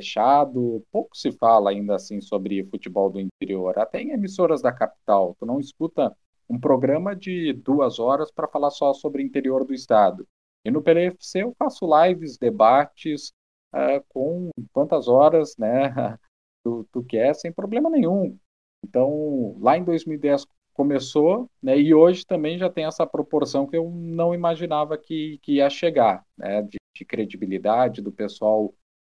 fechado, 0.00 0.84
pouco 0.92 1.16
se 1.16 1.32
fala 1.32 1.70
ainda 1.70 1.96
assim 1.96 2.20
sobre 2.20 2.64
futebol 2.64 3.10
do 3.10 3.20
interior, 3.20 3.78
até 3.78 4.00
em 4.00 4.12
emissoras 4.12 4.62
da 4.62 4.72
capital. 4.72 5.36
Tu 5.38 5.44
não 5.44 5.58
escuta 5.58 6.16
um 6.48 6.58
programa 6.58 7.14
de 7.14 7.52
duas 7.52 7.98
horas 7.98 8.30
para 8.30 8.48
falar 8.48 8.70
só 8.70 8.94
sobre 8.94 9.22
interior 9.22 9.64
do 9.64 9.74
estado. 9.74 10.26
E 10.64 10.70
no 10.70 10.82
PLFC 10.82 11.42
eu 11.42 11.54
faço 11.58 11.86
lives, 12.04 12.38
debates, 12.38 13.32
uh, 13.74 14.02
com 14.08 14.50
quantas 14.72 15.08
horas 15.08 15.56
né, 15.58 16.16
tu, 16.64 16.88
tu 16.92 17.02
quer, 17.04 17.34
sem 17.34 17.52
problema 17.52 17.90
nenhum. 17.90 18.38
Então, 18.84 19.56
lá 19.60 19.76
em 19.76 19.84
2010 19.84 20.46
começou, 20.72 21.50
né, 21.60 21.76
e 21.76 21.92
hoje 21.92 22.24
também 22.24 22.56
já 22.56 22.70
tem 22.70 22.84
essa 22.84 23.04
proporção 23.04 23.66
que 23.66 23.76
eu 23.76 23.90
não 23.90 24.32
imaginava 24.32 24.96
que, 24.96 25.38
que 25.42 25.54
ia 25.54 25.68
chegar, 25.68 26.24
né, 26.36 26.62
de, 26.62 26.78
de 26.96 27.04
credibilidade, 27.04 28.00
do 28.00 28.12
pessoal 28.12 28.72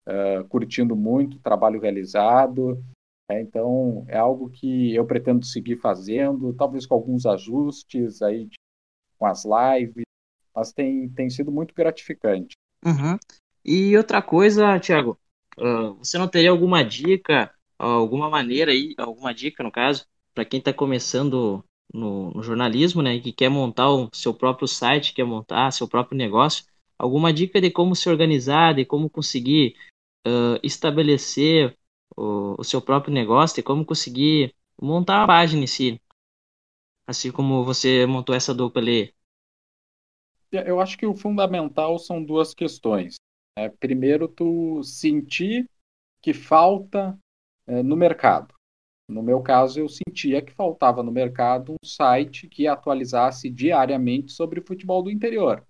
uh, 0.06 0.46
curtindo 0.48 0.94
muito 0.94 1.36
o 1.36 1.40
trabalho 1.40 1.80
realizado. 1.80 2.82
Né, 3.30 3.40
então, 3.40 4.04
é 4.08 4.18
algo 4.18 4.50
que 4.50 4.94
eu 4.94 5.04
pretendo 5.06 5.44
seguir 5.44 5.76
fazendo, 5.76 6.52
talvez 6.54 6.86
com 6.86 6.94
alguns 6.94 7.26
ajustes 7.26 8.22
aí 8.22 8.48
com 9.18 9.26
as 9.26 9.44
lives, 9.44 10.04
mas 10.54 10.72
tem, 10.72 11.08
tem 11.10 11.28
sido 11.28 11.50
muito 11.50 11.74
gratificante. 11.74 12.54
Uhum. 12.84 13.18
E 13.64 13.96
outra 13.96 14.22
coisa, 14.22 14.78
Thiago, 14.78 15.18
uh, 15.58 15.94
você 15.94 16.16
não 16.16 16.28
teria 16.28 16.50
alguma 16.50 16.82
dica, 16.84 17.52
alguma 17.78 18.30
maneira 18.30 18.70
aí, 18.70 18.94
alguma 18.96 19.34
dica 19.34 19.62
no 19.62 19.70
caso, 19.70 20.06
para 20.34 20.44
quem 20.44 20.58
está 20.58 20.72
começando 20.72 21.64
no, 21.92 22.30
no, 22.30 22.42
jornalismo, 22.42 23.02
né, 23.02 23.18
que 23.18 23.32
quer 23.32 23.48
montar 23.48 23.90
o 23.90 24.08
seu 24.12 24.32
próprio 24.32 24.68
site, 24.68 25.14
quer 25.14 25.24
montar 25.24 25.70
seu 25.72 25.88
próprio 25.88 26.16
negócio, 26.16 26.64
alguma 26.98 27.32
dica 27.32 27.60
de 27.60 27.70
como 27.70 27.94
se 27.94 28.08
organizar, 28.08 28.74
de 28.74 28.84
como 28.84 29.10
conseguir 29.10 29.74
uh, 30.28 30.60
estabelecer 30.62 31.76
o, 32.16 32.60
o, 32.60 32.64
seu 32.64 32.80
próprio 32.82 33.12
negócio, 33.12 33.56
de 33.56 33.62
como 33.62 33.84
conseguir 33.84 34.54
montar 34.80 35.24
a 35.24 35.26
página 35.26 35.64
em 35.64 35.66
si, 35.66 36.00
assim 37.06 37.32
como 37.32 37.64
você 37.64 38.06
montou 38.06 38.34
essa 38.34 38.54
dupla 38.54 38.82
ali. 38.82 39.14
Eu 40.50 40.80
acho 40.80 40.96
que 40.96 41.06
o 41.06 41.14
fundamental 41.14 41.98
são 41.98 42.22
duas 42.22 42.54
questões. 42.54 43.16
É, 43.56 43.68
primeiro, 43.68 44.28
tu 44.28 44.82
sentir 44.82 45.68
que 46.22 46.32
falta 46.32 47.18
é, 47.66 47.82
no 47.82 47.96
mercado. 47.96 48.54
No 49.08 49.22
meu 49.22 49.42
caso, 49.42 49.80
eu 49.80 49.88
sentia 49.88 50.42
que 50.42 50.52
faltava 50.52 51.02
no 51.02 51.10
mercado 51.10 51.72
um 51.72 51.86
site 51.86 52.46
que 52.46 52.66
atualizasse 52.66 53.48
diariamente 53.48 54.32
sobre 54.32 54.60
o 54.60 54.66
futebol 54.66 55.02
do 55.02 55.10
interior. 55.10 55.66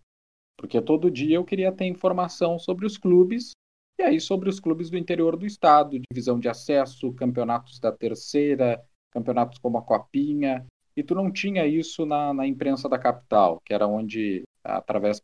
Porque 0.56 0.80
todo 0.82 1.10
dia 1.10 1.36
eu 1.36 1.44
queria 1.44 1.70
ter 1.70 1.86
informação 1.86 2.58
sobre 2.58 2.84
os 2.84 2.98
clubes, 2.98 3.52
e 3.98 4.02
aí 4.02 4.20
sobre 4.20 4.48
os 4.48 4.60
clubes 4.60 4.90
do 4.90 4.96
interior 4.96 5.36
do 5.36 5.44
estado, 5.44 5.98
divisão 6.10 6.38
de 6.38 6.48
acesso, 6.48 7.12
campeonatos 7.14 7.80
da 7.80 7.90
terceira, 7.90 8.80
campeonatos 9.10 9.58
como 9.58 9.76
a 9.78 9.82
Copinha, 9.82 10.64
e 10.96 11.02
tu 11.02 11.14
não 11.14 11.32
tinha 11.32 11.66
isso 11.66 12.06
na, 12.06 12.32
na 12.32 12.46
imprensa 12.46 12.88
da 12.88 12.98
capital, 12.98 13.60
que 13.64 13.74
era 13.74 13.86
onde, 13.86 14.44
através 14.62 15.20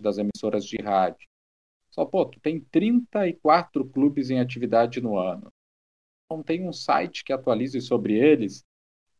das 0.00 0.18
emissoras 0.18 0.64
de 0.64 0.76
rádio. 0.76 1.26
Só, 1.90 2.04
pô, 2.04 2.26
tu 2.26 2.40
tem 2.40 2.60
34 2.60 3.86
clubes 3.88 4.28
em 4.28 4.40
atividade 4.40 5.00
no 5.00 5.16
ano. 5.16 5.48
Não 6.30 6.42
tem 6.42 6.68
um 6.68 6.72
site 6.72 7.24
que 7.24 7.32
atualize 7.32 7.80
sobre 7.80 8.14
eles. 8.14 8.64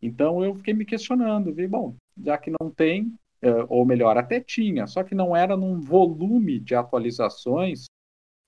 Então 0.02 0.44
eu 0.44 0.54
fiquei 0.54 0.74
me 0.74 0.84
questionando, 0.84 1.54
vi, 1.54 1.66
bom, 1.66 1.96
já 2.22 2.36
que 2.36 2.52
não 2.60 2.70
tem, 2.70 3.16
é, 3.40 3.50
ou 3.68 3.86
melhor, 3.86 4.16
até 4.18 4.40
tinha, 4.40 4.86
só 4.86 5.02
que 5.02 5.14
não 5.14 5.34
era 5.34 5.56
num 5.56 5.80
volume 5.80 6.58
de 6.58 6.74
atualizações 6.74 7.86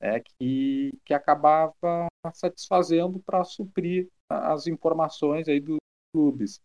é, 0.00 0.20
que, 0.20 0.92
que 1.04 1.14
acabava 1.14 2.06
satisfazendo 2.34 3.20
para 3.20 3.44
suprir 3.44 4.08
as 4.28 4.66
informações 4.66 5.48
aí 5.48 5.60
dos 5.60 5.78
clubes. 6.12 6.60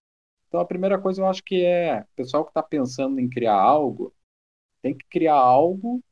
Então 0.47 0.59
a 0.59 0.65
primeira 0.65 0.99
coisa 0.99 1.21
eu 1.21 1.27
acho 1.27 1.43
que 1.43 1.63
é, 1.63 2.01
o 2.01 2.15
pessoal 2.15 2.43
que 2.43 2.51
está 2.51 2.61
pensando 2.61 3.19
em 3.19 3.29
criar 3.29 3.55
algo, 3.55 4.13
tem 4.81 4.95
que 4.95 5.05
criar 5.07 5.35
algo 5.35 6.03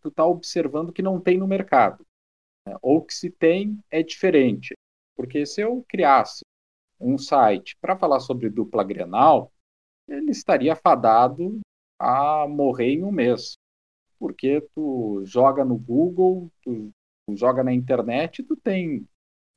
tu 0.00 0.08
está 0.08 0.24
observando 0.24 0.92
que 0.92 1.02
não 1.02 1.20
tem 1.20 1.38
no 1.38 1.46
mercado. 1.46 2.06
Né? 2.66 2.76
Ou 2.82 3.02
que 3.02 3.14
se 3.14 3.30
tem, 3.30 3.78
é 3.90 4.02
diferente. 4.02 4.74
Porque 5.14 5.46
se 5.46 5.60
eu 5.60 5.84
criasse 5.88 6.44
um 7.00 7.18
site 7.18 7.76
para 7.80 7.96
falar 7.96 8.20
sobre 8.20 8.48
dupla 8.48 8.84
Grenal, 8.84 9.52
ele 10.08 10.30
estaria 10.30 10.74
fadado 10.76 11.60
a 11.98 12.46
morrer 12.48 12.92
em 12.92 13.04
um 13.04 13.12
mês. 13.12 13.56
Porque 14.18 14.60
tu 14.74 15.22
joga 15.24 15.64
no 15.64 15.76
Google, 15.76 16.50
tu, 16.62 16.90
joga 17.30 17.62
na 17.62 17.72
internet, 17.72 18.42
tu 18.42 18.56
tem 18.56 19.06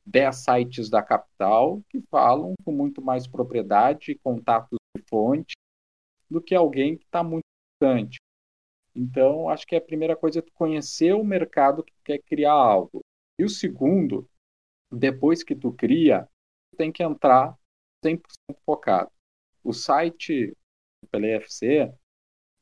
10 0.05 0.35
sites 0.35 0.89
da 0.89 1.03
capital 1.03 1.81
que 1.89 2.01
falam 2.09 2.55
com 2.63 2.71
muito 2.71 3.01
mais 3.01 3.27
propriedade 3.27 4.11
e 4.11 4.17
contatos 4.17 4.77
de 4.95 5.03
fonte 5.07 5.55
do 6.29 6.41
que 6.41 6.55
alguém 6.55 6.97
que 6.97 7.05
está 7.05 7.23
muito 7.23 7.45
distante. 7.73 8.17
Então, 8.95 9.49
acho 9.49 9.65
que 9.65 9.75
a 9.75 9.81
primeira 9.81 10.15
coisa 10.15 10.39
é 10.39 10.41
tu 10.41 10.51
conhecer 10.53 11.13
o 11.13 11.23
mercado 11.23 11.83
que 11.83 11.93
tu 11.93 12.01
quer 12.03 12.19
criar 12.19 12.53
algo. 12.53 13.01
E 13.39 13.43
o 13.43 13.49
segundo, 13.49 14.27
depois 14.91 15.43
que 15.43 15.55
tu 15.55 15.71
cria, 15.71 16.27
tu 16.71 16.77
tem 16.77 16.91
que 16.91 17.03
entrar 17.03 17.55
100% 18.03 18.19
focado. 18.65 19.11
O 19.63 19.73
site 19.73 20.53
do 21.01 21.09
PLFC, 21.09 21.93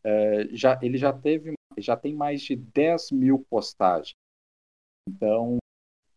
é, 0.04 0.48
já, 0.52 0.80
ele 0.82 0.98
já 0.98 1.12
teve, 1.12 1.54
já 1.78 1.96
tem 1.96 2.14
mais 2.14 2.42
de 2.42 2.56
10 2.56 3.12
mil 3.12 3.46
postagens. 3.50 4.16
Então, 5.08 5.58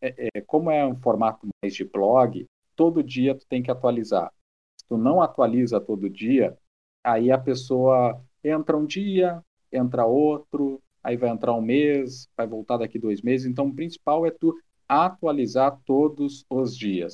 é, 0.01 0.29
é, 0.35 0.41
como 0.41 0.69
é 0.69 0.85
um 0.85 0.99
formato 0.99 1.47
mais 1.63 1.75
de 1.75 1.85
blog, 1.85 2.45
todo 2.75 3.03
dia 3.03 3.35
tu 3.35 3.45
tem 3.47 3.61
que 3.61 3.71
atualizar. 3.71 4.31
Se 4.79 4.85
tu 4.87 4.97
não 4.97 5.21
atualiza 5.21 5.79
todo 5.79 6.09
dia, 6.09 6.57
aí 7.03 7.31
a 7.31 7.37
pessoa 7.37 8.21
entra 8.43 8.75
um 8.77 8.85
dia, 8.85 9.43
entra 9.71 10.05
outro, 10.05 10.81
aí 11.03 11.15
vai 11.15 11.29
entrar 11.29 11.53
um 11.53 11.61
mês, 11.61 12.27
vai 12.35 12.47
voltar 12.47 12.77
daqui 12.77 12.99
dois 12.99 13.21
meses. 13.21 13.47
Então, 13.47 13.67
o 13.67 13.75
principal 13.75 14.25
é 14.25 14.31
tu 14.31 14.57
atualizar 14.87 15.79
todos 15.85 16.43
os 16.49 16.75
dias. 16.75 17.13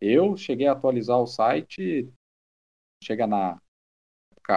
Eu 0.00 0.36
cheguei 0.36 0.68
a 0.68 0.72
atualizar 0.72 1.18
o 1.18 1.26
site, 1.26 2.08
chega 3.02 3.26
na 3.26 3.60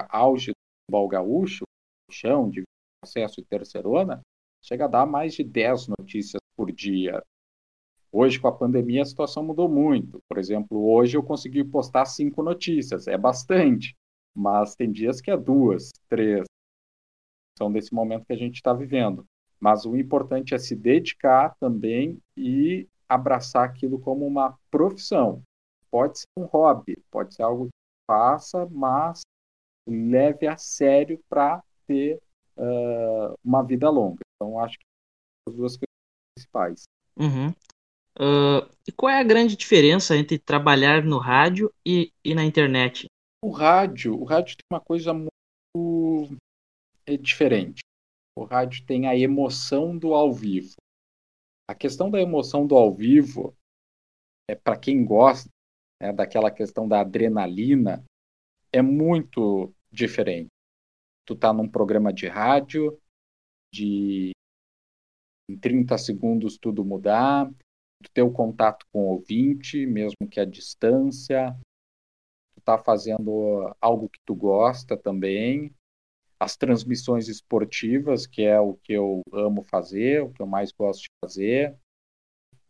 auge 0.09 0.51
do 0.51 0.55
futebol 0.85 1.07
gaúcho, 1.07 1.63
chão 2.11 2.49
de 2.49 2.63
acesso 3.03 3.39
e 3.39 3.43
terceirona, 3.43 4.21
chega 4.61 4.85
a 4.85 4.87
dar 4.87 5.05
mais 5.05 5.33
de 5.33 5.43
10 5.43 5.87
notícias 5.87 6.41
por 6.55 6.71
dia. 6.71 7.21
Hoje, 8.11 8.39
com 8.39 8.47
a 8.47 8.51
pandemia, 8.51 9.01
a 9.01 9.05
situação 9.05 9.43
mudou 9.43 9.67
muito. 9.69 10.19
Por 10.27 10.37
exemplo, 10.37 10.85
hoje 10.91 11.17
eu 11.17 11.23
consegui 11.23 11.63
postar 11.63 12.05
cinco 12.05 12.43
notícias, 12.43 13.07
é 13.07 13.17
bastante, 13.17 13.95
mas 14.35 14.75
tem 14.75 14.91
dias 14.91 15.21
que 15.21 15.31
é 15.31 15.37
duas, 15.37 15.89
três 16.07 16.45
questão 17.61 17.71
desse 17.71 17.93
momento 17.93 18.25
que 18.25 18.33
a 18.33 18.37
gente 18.37 18.55
está 18.55 18.73
vivendo. 18.73 19.25
Mas 19.59 19.85
o 19.85 19.95
importante 19.95 20.55
é 20.55 20.57
se 20.57 20.75
dedicar 20.75 21.55
também 21.59 22.19
e 22.35 22.87
abraçar 23.07 23.63
aquilo 23.63 23.99
como 23.99 24.25
uma 24.25 24.57
profissão. 24.71 25.43
Pode 25.91 26.19
ser 26.19 26.25
um 26.37 26.45
hobby, 26.45 26.97
pode 27.11 27.35
ser 27.35 27.43
algo 27.43 27.65
que 27.65 27.71
faça, 28.07 28.67
mas 28.71 29.21
leve 29.87 30.47
a 30.47 30.57
sério 30.57 31.19
para 31.29 31.61
ter 31.85 32.19
uh, 32.57 33.37
uma 33.43 33.63
vida 33.63 33.89
longa. 33.89 34.19
Então, 34.35 34.59
acho 34.59 34.77
que 34.77 34.85
são 34.85 35.53
as 35.53 35.57
duas 35.57 35.77
coisas 35.77 36.35
principais. 36.35 36.83
Uhum. 37.17 37.49
Uh, 38.17 38.69
e 38.87 38.91
qual 38.91 39.09
é 39.09 39.19
a 39.19 39.23
grande 39.23 39.55
diferença 39.55 40.15
entre 40.17 40.37
trabalhar 40.37 41.03
no 41.03 41.17
rádio 41.17 41.73
e, 41.85 42.11
e 42.23 42.35
na 42.35 42.43
internet? 42.43 43.05
O 43.43 43.49
rádio, 43.49 44.19
o 44.19 44.23
rádio 44.23 44.55
tem 44.57 44.65
uma 44.71 44.81
coisa 44.81 45.13
muito 45.13 46.37
é 47.05 47.17
diferente. 47.17 47.81
O 48.37 48.43
rádio 48.43 48.85
tem 48.85 49.07
a 49.07 49.15
emoção 49.15 49.97
do 49.97 50.13
ao 50.13 50.31
vivo. 50.33 50.75
A 51.69 51.75
questão 51.75 52.09
da 52.09 52.19
emoção 52.19 52.67
do 52.67 52.75
ao 52.75 52.93
vivo 52.93 53.55
é 54.49 54.55
para 54.55 54.77
quem 54.77 55.03
gosta 55.05 55.49
né, 56.01 56.11
daquela 56.11 56.51
questão 56.51 56.87
da 56.87 57.01
adrenalina 57.01 58.03
é 58.71 58.81
muito 58.81 59.73
diferente. 59.91 60.49
Tu 61.31 61.35
tá 61.37 61.53
num 61.53 61.69
programa 61.69 62.11
de 62.11 62.27
rádio, 62.27 62.99
de 63.73 64.31
em 65.49 65.57
30 65.57 65.97
segundos 65.97 66.57
tudo 66.57 66.83
mudar, 66.83 67.49
tu 68.03 68.11
ter 68.13 68.21
o 68.21 68.33
contato 68.33 68.85
com 68.91 69.03
o 69.03 69.11
ouvinte, 69.13 69.85
mesmo 69.85 70.27
que 70.29 70.41
à 70.41 70.45
distância, 70.45 71.57
tu 72.53 72.59
tá 72.65 72.77
fazendo 72.77 73.73
algo 73.79 74.09
que 74.09 74.19
tu 74.25 74.35
gosta 74.35 74.97
também, 74.97 75.73
as 76.37 76.57
transmissões 76.57 77.29
esportivas, 77.29 78.27
que 78.27 78.41
é 78.41 78.59
o 78.59 78.73
que 78.73 78.91
eu 78.91 79.21
amo 79.31 79.63
fazer, 79.63 80.21
o 80.23 80.33
que 80.33 80.41
eu 80.41 80.47
mais 80.47 80.73
gosto 80.73 81.03
de 81.03 81.09
fazer. 81.23 81.77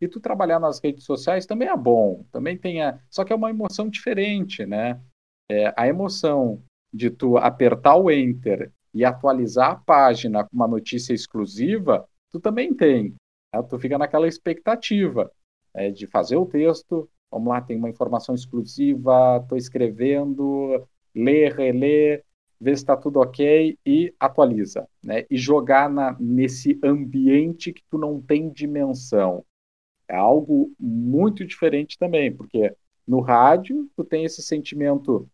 E 0.00 0.06
tu 0.06 0.20
trabalhar 0.20 0.60
nas 0.60 0.78
redes 0.78 1.02
sociais 1.04 1.46
também 1.46 1.66
é 1.66 1.76
bom, 1.76 2.24
também 2.30 2.56
tem 2.56 2.80
a... 2.80 3.02
só 3.10 3.24
que 3.24 3.32
é 3.32 3.36
uma 3.36 3.50
emoção 3.50 3.88
diferente, 3.88 4.64
né? 4.64 5.02
É, 5.50 5.74
a 5.76 5.88
emoção 5.88 6.62
de 6.92 7.10
tu 7.10 7.36
apertar 7.36 7.96
o 7.96 8.10
enter 8.10 8.70
e 8.92 9.04
atualizar 9.04 9.70
a 9.70 9.76
página 9.76 10.44
com 10.44 10.54
uma 10.54 10.68
notícia 10.68 11.14
exclusiva, 11.14 12.06
tu 12.30 12.38
também 12.38 12.74
tem. 12.74 13.14
Né? 13.54 13.62
Tu 13.62 13.78
fica 13.78 13.96
naquela 13.96 14.28
expectativa 14.28 15.30
é, 15.74 15.90
de 15.90 16.06
fazer 16.06 16.36
o 16.36 16.46
texto, 16.46 17.08
vamos 17.30 17.48
lá, 17.48 17.60
tem 17.60 17.76
uma 17.76 17.88
informação 17.88 18.34
exclusiva, 18.34 19.38
estou 19.42 19.56
escrevendo, 19.56 20.86
ler, 21.14 21.54
reler, 21.54 22.24
ver 22.60 22.76
se 22.76 22.82
está 22.82 22.96
tudo 22.96 23.20
ok 23.20 23.76
e 23.84 24.14
atualiza, 24.20 24.86
né? 25.02 25.26
E 25.28 25.36
jogar 25.36 25.90
na, 25.90 26.16
nesse 26.20 26.78
ambiente 26.84 27.72
que 27.72 27.82
tu 27.90 27.98
não 27.98 28.20
tem 28.20 28.48
dimensão. 28.50 29.44
É 30.08 30.14
algo 30.14 30.72
muito 30.78 31.44
diferente 31.44 31.98
também, 31.98 32.32
porque 32.32 32.72
no 33.06 33.20
rádio 33.20 33.90
tu 33.96 34.04
tem 34.04 34.24
esse 34.24 34.42
sentimento 34.42 35.28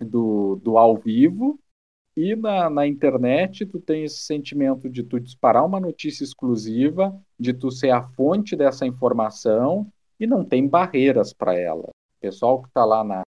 do, 0.00 0.56
do 0.56 0.76
ao 0.78 0.96
vivo 0.96 1.58
e 2.16 2.34
na, 2.34 2.68
na 2.68 2.86
internet 2.86 3.64
tu 3.64 3.80
tem 3.80 4.04
esse 4.04 4.18
sentimento 4.18 4.88
de 4.88 5.02
tu 5.02 5.20
disparar 5.20 5.64
uma 5.64 5.80
notícia 5.80 6.24
exclusiva, 6.24 7.18
de 7.38 7.54
tu 7.54 7.70
ser 7.70 7.90
a 7.90 8.02
fonte 8.02 8.56
dessa 8.56 8.86
informação 8.86 9.90
e 10.18 10.26
não 10.26 10.44
tem 10.44 10.68
barreiras 10.68 11.32
para 11.32 11.54
ela. 11.58 11.84
O 11.88 12.20
pessoal 12.20 12.60
que 12.60 12.68
está 12.68 12.84
lá 12.84 13.02
na, 13.04 13.22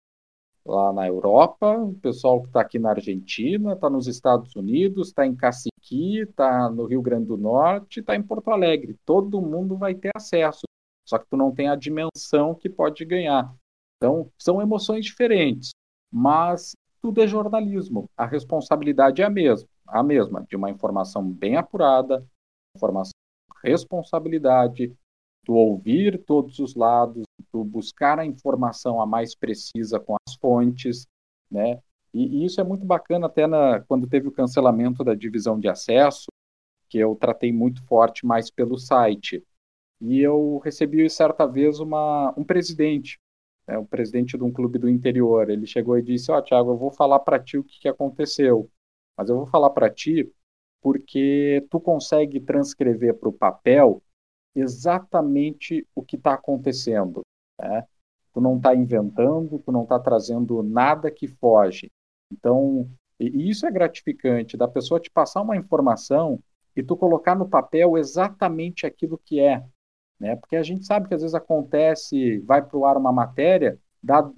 lá 0.65 0.93
na 0.93 1.07
Europa, 1.07 1.77
o 1.77 1.95
pessoal 1.95 2.41
que 2.41 2.49
está 2.49 2.63
aqui 2.63 2.79
na 2.79 2.91
Argentina, 2.91 3.75
está 3.75 3.89
nos 3.89 4.07
Estados 4.07 4.57
Unidos, 4.57 5.09
está 5.09 5.27
em 5.27 5.37
Caciqui, 5.37 6.21
está 6.21 6.69
no 6.71 6.87
Rio 6.87 7.03
Grande 7.03 7.27
do 7.27 7.37
Norte, 7.37 8.01
está 8.01 8.17
em 8.17 8.23
Porto 8.23 8.51
Alegre. 8.51 8.99
Todo 9.05 9.41
mundo 9.41 9.77
vai 9.77 9.95
ter 9.95 10.11
acesso, 10.17 10.63
só 11.07 11.19
que 11.19 11.27
tu 11.31 11.37
não 11.37 11.55
tem 11.55 11.69
a 11.69 11.77
dimensão 11.77 12.55
que 12.55 12.69
pode 12.69 13.05
ganhar. 13.05 13.55
Então, 13.99 14.31
são 14.39 14.63
emoções 14.63 15.05
diferentes, 15.05 15.71
mas 16.11 16.75
tudo 17.01 17.23
é 17.23 17.27
jornalismo. 17.27 18.09
A 18.17 18.27
responsabilidade 18.27 19.23
é 19.23 19.25
a 19.25 19.31
mesma, 19.31 19.69
a 19.87 20.03
mesma 20.03 20.45
de 20.49 20.57
uma 20.57 20.71
informação 20.71 21.29
bem 21.31 21.57
apurada, 21.57 22.27
informação 22.77 23.13
responsabilidade, 23.63 24.95
tu 25.45 25.53
ouvir 25.53 26.23
todos 26.25 26.59
os 26.59 26.75
lados, 26.75 27.25
tu 27.51 27.65
buscar 27.65 28.19
a 28.19 28.27
informação 28.27 29.01
a 29.01 29.07
mais 29.07 29.35
precisa 29.35 29.99
com 29.99 30.17
as 30.27 30.35
fontes, 30.37 31.07
né? 31.51 31.81
E, 32.13 32.43
e 32.43 32.45
isso 32.45 32.61
é 32.61 32.65
muito 32.65 32.85
bacana 32.85 33.27
até 33.27 33.47
na, 33.47 33.81
quando 33.81 34.09
teve 34.09 34.29
o 34.29 34.33
cancelamento 34.33 35.05
da 35.05 35.15
divisão 35.15 35.59
de 35.59 35.69
acesso, 35.69 36.27
que 36.89 36.99
eu 36.99 37.15
tratei 37.15 37.53
muito 37.53 37.85
forte 37.85 38.27
mais 38.27 38.51
pelo 38.51 38.77
site. 38.77 39.45
E 40.01 40.21
eu 40.21 40.59
recebi 40.65 41.09
certa 41.09 41.47
vez 41.47 41.79
uma, 41.79 42.35
um 42.37 42.43
presidente, 42.43 43.19
né, 43.71 43.79
um 43.79 43.87
presidente 43.87 44.37
de 44.37 44.43
um 44.43 44.53
clube 44.53 44.79
do 44.79 44.89
interior. 44.89 45.49
Ele 45.49 45.67
chegou 45.67 45.97
e 45.97 46.03
disse: 46.03 46.31
Ó, 46.33 46.39
oh, 46.39 46.43
Tiago, 46.43 46.73
eu 46.73 46.77
vou 46.77 46.91
falar 46.91 47.21
para 47.21 47.39
ti 47.39 47.57
o 47.57 47.65
que, 47.65 47.81
que 47.81 47.89
aconteceu, 47.89 48.69
mas 49.17 49.29
eu 49.31 49.37
vou 49.37 49.47
falar 49.47 49.71
para 49.71 49.89
ti 49.89 50.31
porque 50.83 51.67
tu 51.71 51.79
consegue 51.79 52.41
transcrever 52.41 53.15
para 53.15 53.29
o 53.29 53.33
papel 53.33 54.03
exatamente 54.55 55.87
o 55.95 56.03
que 56.03 56.17
está 56.17 56.35
acontecendo. 56.35 57.21
Né? 57.61 57.87
Tu 58.33 58.41
não 58.41 58.57
está 58.57 58.75
inventando, 58.75 59.59
tu 59.59 59.71
não 59.71 59.83
está 59.83 60.01
trazendo 60.01 60.63
nada 60.63 61.11
que 61.11 61.29
foge. 61.29 61.91
Então, 62.33 62.89
e 63.19 63.51
isso 63.51 63.67
é 63.67 63.71
gratificante, 63.71 64.57
da 64.57 64.67
pessoa 64.67 64.99
te 64.99 65.11
passar 65.11 65.43
uma 65.43 65.57
informação 65.57 66.43
e 66.75 66.83
tu 66.83 66.97
colocar 66.97 67.37
no 67.37 67.49
papel 67.49 67.99
exatamente 67.99 68.87
aquilo 68.87 69.19
que 69.19 69.39
é. 69.39 69.63
Né? 70.21 70.37
Porque 70.37 70.57
a 70.57 70.63
gente 70.63 70.85
sabe 70.85 71.09
que 71.09 71.15
às 71.15 71.23
vezes 71.23 71.35
acontece, 71.35 72.39
vai 72.41 72.63
para 72.63 72.77
o 72.77 72.85
ar 72.85 72.97
uma 72.97 73.13
matéria, 73.13 73.79
dá 74.03 74.31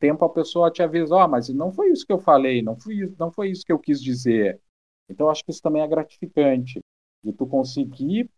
tempo 0.00 0.24
a 0.24 0.28
pessoa 0.28 0.70
te 0.70 0.82
avisa, 0.82 1.14
ó, 1.14 1.24
oh, 1.24 1.28
mas 1.28 1.48
não 1.48 1.72
foi 1.72 1.90
isso 1.90 2.04
que 2.04 2.12
eu 2.12 2.18
falei, 2.18 2.60
não 2.60 2.76
foi, 2.76 3.14
não 3.18 3.30
foi 3.30 3.50
isso 3.50 3.64
que 3.64 3.72
eu 3.72 3.78
quis 3.78 4.02
dizer. 4.02 4.60
Então, 5.08 5.30
acho 5.30 5.44
que 5.44 5.50
isso 5.50 5.62
também 5.62 5.82
é 5.82 5.88
gratificante, 5.88 6.80
de 7.22 7.32
tu 7.32 7.46
conseguir 7.46 8.28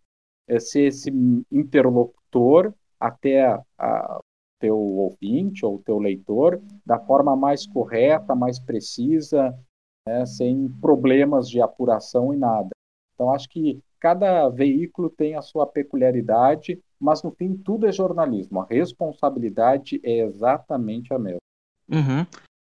é, 0.47 0.61
ser 0.61 0.83
esse 0.83 1.11
interlocutor 1.51 2.73
até 2.99 3.59
a, 3.79 4.21
teu 4.61 4.77
ouvinte 4.77 5.65
ou 5.65 5.83
teu 5.83 5.99
leitor 5.99 6.63
da 6.85 6.99
forma 7.01 7.35
mais 7.35 7.67
correta, 7.67 8.35
mais 8.35 8.61
precisa, 8.61 9.59
né, 10.07 10.25
sem 10.27 10.69
problemas 10.81 11.49
de 11.49 11.61
apuração 11.61 12.33
e 12.33 12.37
nada. 12.37 12.69
Então, 13.15 13.31
acho 13.31 13.49
que 13.49 13.83
cada 13.99 14.49
veículo 14.49 15.11
tem 15.11 15.35
a 15.35 15.43
sua 15.43 15.67
peculiaridade, 15.67 16.81
mas 17.01 17.23
no 17.23 17.31
fim 17.31 17.57
tudo 17.57 17.87
é 17.87 17.93
jornalismo. 17.93 18.61
A 18.61 18.67
responsabilidade 18.67 20.01
é 20.05 20.19
exatamente 20.19 21.13
a 21.15 21.19
mesma. 21.19 21.41
Uhum. 21.89 22.27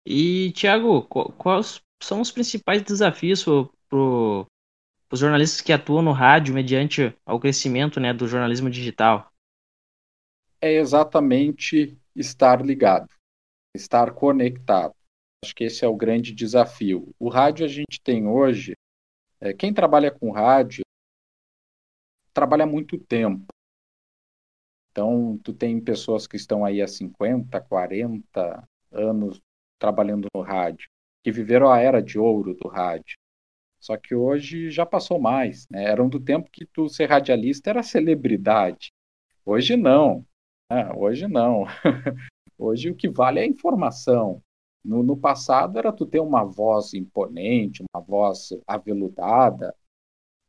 E, 0.06 0.52
Tiago, 0.52 1.04
quais 1.04 1.82
são 2.02 2.22
os 2.22 2.32
principais 2.32 2.82
desafios 2.82 3.44
para 3.44 3.98
os 5.12 5.20
jornalistas 5.20 5.62
que 5.62 5.74
atuam 5.74 6.02
no 6.02 6.12
rádio 6.12 6.54
mediante 6.54 7.16
ao 7.26 7.40
crescimento 7.40 8.00
né, 8.00 8.14
do 8.14 8.28
jornalismo 8.28 8.70
digital? 8.70 9.32
É 10.62 10.74
exatamente 10.74 11.98
estar 12.16 12.64
ligado, 12.64 13.10
estar 13.76 14.14
conectado. 14.14 14.94
Acho 15.44 15.56
que 15.56 15.64
esse 15.64 15.84
é 15.84 15.88
o 15.88 15.96
grande 15.96 16.34
desafio. 16.34 17.14
O 17.20 17.30
rádio 17.30 17.66
a 17.66 17.68
gente 17.68 18.00
tem 18.04 18.28
hoje, 18.28 18.74
é, 19.40 19.54
quem 19.54 19.74
trabalha 19.74 20.12
com 20.12 20.32
rádio 20.32 20.84
trabalha 22.34 22.66
muito 22.66 22.98
tempo. 22.98 23.46
Então, 24.92 25.40
tu 25.44 25.54
tem 25.54 25.80
pessoas 25.80 26.28
que 26.28 26.36
estão 26.36 26.66
aí 26.66 26.82
há 26.82 26.88
50, 26.88 27.60
40 27.62 28.68
anos 28.92 29.42
trabalhando 29.80 30.28
no 30.36 30.42
rádio, 30.42 30.90
que 31.24 31.32
viveram 31.32 31.72
a 31.72 31.80
era 31.80 32.02
de 32.02 32.20
ouro 32.20 32.54
do 32.54 32.68
rádio. 32.68 33.18
Só 33.80 33.98
que 33.98 34.14
hoje 34.14 34.70
já 34.70 34.86
passou 34.86 35.20
mais, 35.20 35.68
né? 35.70 35.86
Era 35.86 36.04
um 36.04 36.10
do 36.10 36.20
tempo 36.20 36.50
que 36.52 36.66
tu 36.66 36.88
ser 36.88 37.10
radialista 37.10 37.70
era 37.70 37.82
celebridade. 37.82 38.92
Hoje 39.46 39.76
não. 39.76 40.26
Ah, 40.70 40.96
hoje 40.96 41.28
não. 41.28 41.66
hoje 42.58 42.92
o 42.92 42.96
que 42.96 43.10
vale 43.10 43.40
é 43.40 43.44
a 43.44 43.48
informação. 43.48 44.44
No, 44.84 45.02
no, 45.02 45.18
passado 45.18 45.80
era 45.80 45.92
tu 45.92 46.06
ter 46.06 46.20
uma 46.20 46.44
voz 46.44 46.94
imponente, 46.94 47.84
uma 47.94 48.02
voz 48.02 48.50
aveludada. 48.68 49.76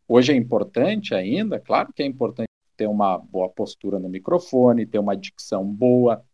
Hoje 0.06 0.32
é 0.32 0.36
importante 0.36 1.14
ainda, 1.14 1.60
claro 1.60 1.92
que 1.92 2.02
é 2.02 2.06
importante 2.06 2.51
ter 2.76 2.86
uma 2.86 3.18
boa 3.18 3.48
postura 3.48 3.98
no 3.98 4.08
microfone, 4.08 4.86
ter 4.86 4.98
uma 4.98 5.16
dicção 5.16 5.64
boa, 5.64 6.24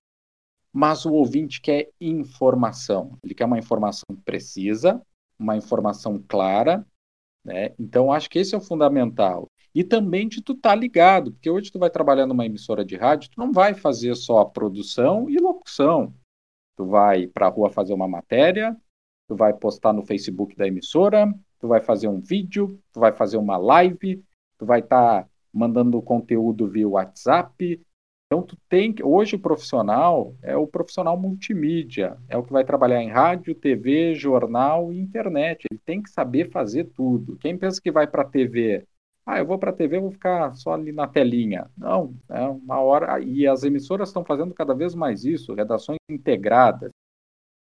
mas 0.72 1.04
o 1.04 1.12
ouvinte 1.12 1.60
quer 1.60 1.90
informação. 2.00 3.18
Ele 3.22 3.34
quer 3.34 3.44
uma 3.44 3.58
informação 3.58 4.06
precisa, 4.24 5.02
uma 5.38 5.56
informação 5.56 6.22
clara, 6.26 6.86
né? 7.44 7.74
Então 7.78 8.12
acho 8.12 8.28
que 8.28 8.38
esse 8.38 8.54
é 8.54 8.58
o 8.58 8.60
fundamental. 8.60 9.50
E 9.74 9.84
também 9.84 10.28
de 10.28 10.42
tu 10.42 10.52
estar 10.52 10.70
tá 10.70 10.74
ligado, 10.74 11.32
porque 11.32 11.50
hoje 11.50 11.70
tu 11.70 11.78
vai 11.78 11.90
trabalhar 11.90 12.26
numa 12.26 12.46
emissora 12.46 12.84
de 12.84 12.96
rádio, 12.96 13.30
tu 13.30 13.38
não 13.38 13.52
vai 13.52 13.74
fazer 13.74 14.14
só 14.14 14.44
produção 14.44 15.28
e 15.28 15.38
locução. 15.38 16.14
Tu 16.76 16.86
vai 16.86 17.26
para 17.26 17.46
a 17.46 17.50
rua 17.50 17.70
fazer 17.70 17.92
uma 17.92 18.08
matéria, 18.08 18.76
tu 19.28 19.36
vai 19.36 19.52
postar 19.52 19.92
no 19.92 20.04
Facebook 20.04 20.56
da 20.56 20.66
emissora, 20.66 21.32
tu 21.58 21.68
vai 21.68 21.80
fazer 21.80 22.08
um 22.08 22.20
vídeo, 22.20 22.80
tu 22.92 23.00
vai 23.00 23.12
fazer 23.12 23.36
uma 23.36 23.56
live, 23.56 24.24
tu 24.58 24.66
vai 24.66 24.80
estar 24.80 25.24
tá 25.24 25.28
mandando 25.58 26.00
conteúdo 26.00 26.68
via 26.68 26.88
WhatsApp, 26.88 27.80
então, 28.30 28.42
tu 28.42 28.58
tem 28.68 28.94
hoje 29.02 29.36
o 29.36 29.40
profissional 29.40 30.36
é 30.42 30.54
o 30.54 30.66
profissional 30.66 31.18
multimídia, 31.18 32.18
é 32.28 32.36
o 32.36 32.42
que 32.42 32.52
vai 32.52 32.62
trabalhar 32.62 33.02
em 33.02 33.08
rádio, 33.08 33.54
TV, 33.54 34.14
jornal 34.14 34.92
e 34.92 35.00
internet. 35.00 35.64
Ele 35.70 35.80
tem 35.82 36.02
que 36.02 36.10
saber 36.10 36.50
fazer 36.50 36.84
tudo. 36.94 37.38
Quem 37.38 37.56
pensa 37.56 37.80
que 37.80 37.90
vai 37.90 38.06
para 38.06 38.24
TV, 38.24 38.86
Ah, 39.24 39.38
eu 39.38 39.46
vou 39.46 39.58
para 39.58 39.72
TV, 39.72 39.98
vou 39.98 40.10
ficar 40.10 40.54
só 40.54 40.72
ali 40.74 40.92
na 40.92 41.06
telinha. 41.08 41.70
Não, 41.76 42.14
é 42.28 42.40
uma 42.42 42.80
hora. 42.80 43.18
E 43.20 43.46
as 43.46 43.62
emissoras 43.62 44.10
estão 44.10 44.24
fazendo 44.24 44.52
cada 44.54 44.74
vez 44.74 44.94
mais 44.94 45.24
isso, 45.24 45.54
redações 45.54 45.98
integradas. 46.08 46.90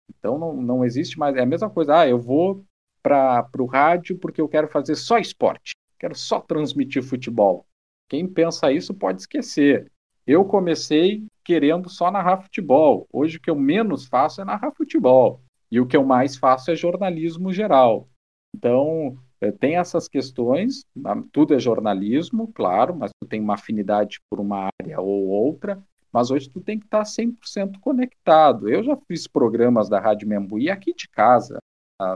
Então 0.09 0.37
não, 0.37 0.53
não 0.55 0.85
existe 0.85 1.19
mais. 1.19 1.35
É 1.35 1.41
a 1.41 1.45
mesma 1.45 1.69
coisa. 1.69 1.99
Ah, 1.99 2.07
eu 2.07 2.19
vou 2.19 2.65
para 3.01 3.49
o 3.59 3.65
rádio 3.65 4.17
porque 4.17 4.39
eu 4.39 4.47
quero 4.47 4.69
fazer 4.69 4.95
só 4.95 5.17
esporte, 5.17 5.73
quero 5.99 6.15
só 6.15 6.39
transmitir 6.39 7.03
futebol. 7.03 7.65
Quem 8.13 8.27
pensa 8.27 8.71
isso 8.71 8.93
pode 8.93 9.21
esquecer. 9.21 9.91
Eu 10.27 10.45
comecei 10.45 11.25
querendo 11.43 11.89
só 11.89 12.11
narrar 12.11 12.43
futebol. 12.43 13.07
Hoje 13.11 13.37
o 13.37 13.41
que 13.41 13.49
eu 13.49 13.55
menos 13.55 14.05
faço 14.05 14.39
é 14.39 14.45
narrar 14.45 14.71
futebol. 14.71 15.41
E 15.71 15.79
o 15.79 15.87
que 15.87 15.97
eu 15.97 16.05
mais 16.05 16.37
faço 16.37 16.69
é 16.69 16.75
jornalismo 16.75 17.51
geral. 17.51 18.07
Então, 18.55 19.17
eh, 19.41 19.51
tem 19.51 19.77
essas 19.77 20.07
questões, 20.07 20.85
tudo 21.31 21.55
é 21.55 21.59
jornalismo, 21.59 22.53
claro, 22.53 22.95
mas 22.95 23.09
tu 23.19 23.27
tem 23.27 23.41
uma 23.41 23.55
afinidade 23.55 24.19
por 24.29 24.39
uma 24.39 24.69
área 24.79 25.01
ou 25.01 25.29
outra, 25.29 25.83
mas 26.11 26.29
hoje 26.29 26.47
tu 26.47 26.61
tem 26.61 26.77
que 26.77 26.85
estar 26.85 27.05
100% 27.05 27.79
conectado. 27.79 28.69
Eu 28.69 28.83
já 28.83 28.95
fiz 29.07 29.27
programas 29.27 29.89
da 29.89 29.99
Rádio 29.99 30.27
Membuí 30.27 30.69
aqui 30.69 30.93
de 30.93 31.09
casa, 31.09 31.57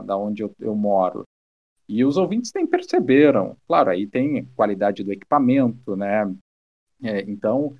da 0.04 0.16
onde 0.16 0.44
eu, 0.44 0.54
eu 0.60 0.76
moro, 0.76 1.24
e 1.88 2.04
os 2.04 2.16
ouvintes 2.18 2.52
nem 2.54 2.66
perceberam. 2.66 3.56
Claro, 3.66 3.90
aí 3.90 4.06
tem 4.06 4.44
qualidade 4.54 5.02
do 5.02 5.12
equipamento, 5.12 5.96
né? 5.96 6.34
É, 7.02 7.22
então, 7.22 7.74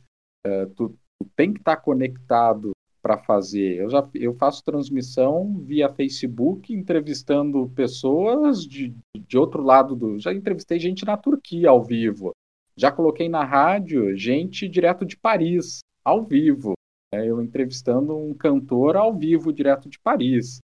é, 0.46 0.66
tu, 0.66 0.96
tu, 1.18 1.28
tem 1.36 1.52
que 1.52 1.60
estar 1.60 1.76
conectado 1.76 2.72
para 3.02 3.18
fazer. 3.18 3.76
Eu 3.76 3.90
já 3.90 4.08
eu 4.14 4.34
faço 4.34 4.64
transmissão 4.64 5.58
via 5.58 5.92
Facebook, 5.92 6.72
entrevistando 6.72 7.68
pessoas 7.70 8.64
de, 8.64 8.94
de 9.16 9.36
outro 9.36 9.62
lado 9.62 9.94
do. 9.94 10.18
Já 10.18 10.32
entrevistei 10.32 10.78
gente 10.78 11.04
na 11.04 11.16
Turquia 11.16 11.68
ao 11.68 11.84
vivo. 11.84 12.32
Já 12.76 12.90
coloquei 12.90 13.28
na 13.28 13.44
rádio 13.44 14.16
gente 14.16 14.68
direto 14.68 15.04
de 15.04 15.16
Paris, 15.16 15.80
ao 16.04 16.24
vivo. 16.24 16.74
É, 17.12 17.26
eu 17.26 17.42
entrevistando 17.42 18.16
um 18.16 18.34
cantor 18.34 18.96
ao 18.96 19.14
vivo, 19.14 19.52
direto 19.52 19.88
de 19.88 19.98
Paris. 19.98 20.60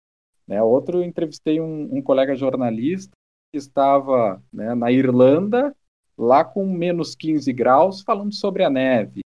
Né? 0.48 0.62
Outro, 0.62 1.00
eu 1.00 1.04
entrevistei 1.04 1.62
um, 1.62 1.96
um 1.96 2.02
colega 2.02 2.36
jornalista 2.36 3.16
estava 3.54 4.42
né, 4.52 4.74
na 4.76 4.92
Irlanda, 4.92 5.76
lá 6.18 6.44
com 6.44 6.66
menos 6.66 7.16
15 7.16 7.52
graus, 7.54 8.02
falando 8.02 8.34
sobre 8.34 8.64
a 8.64 8.70
neve. 8.70 9.22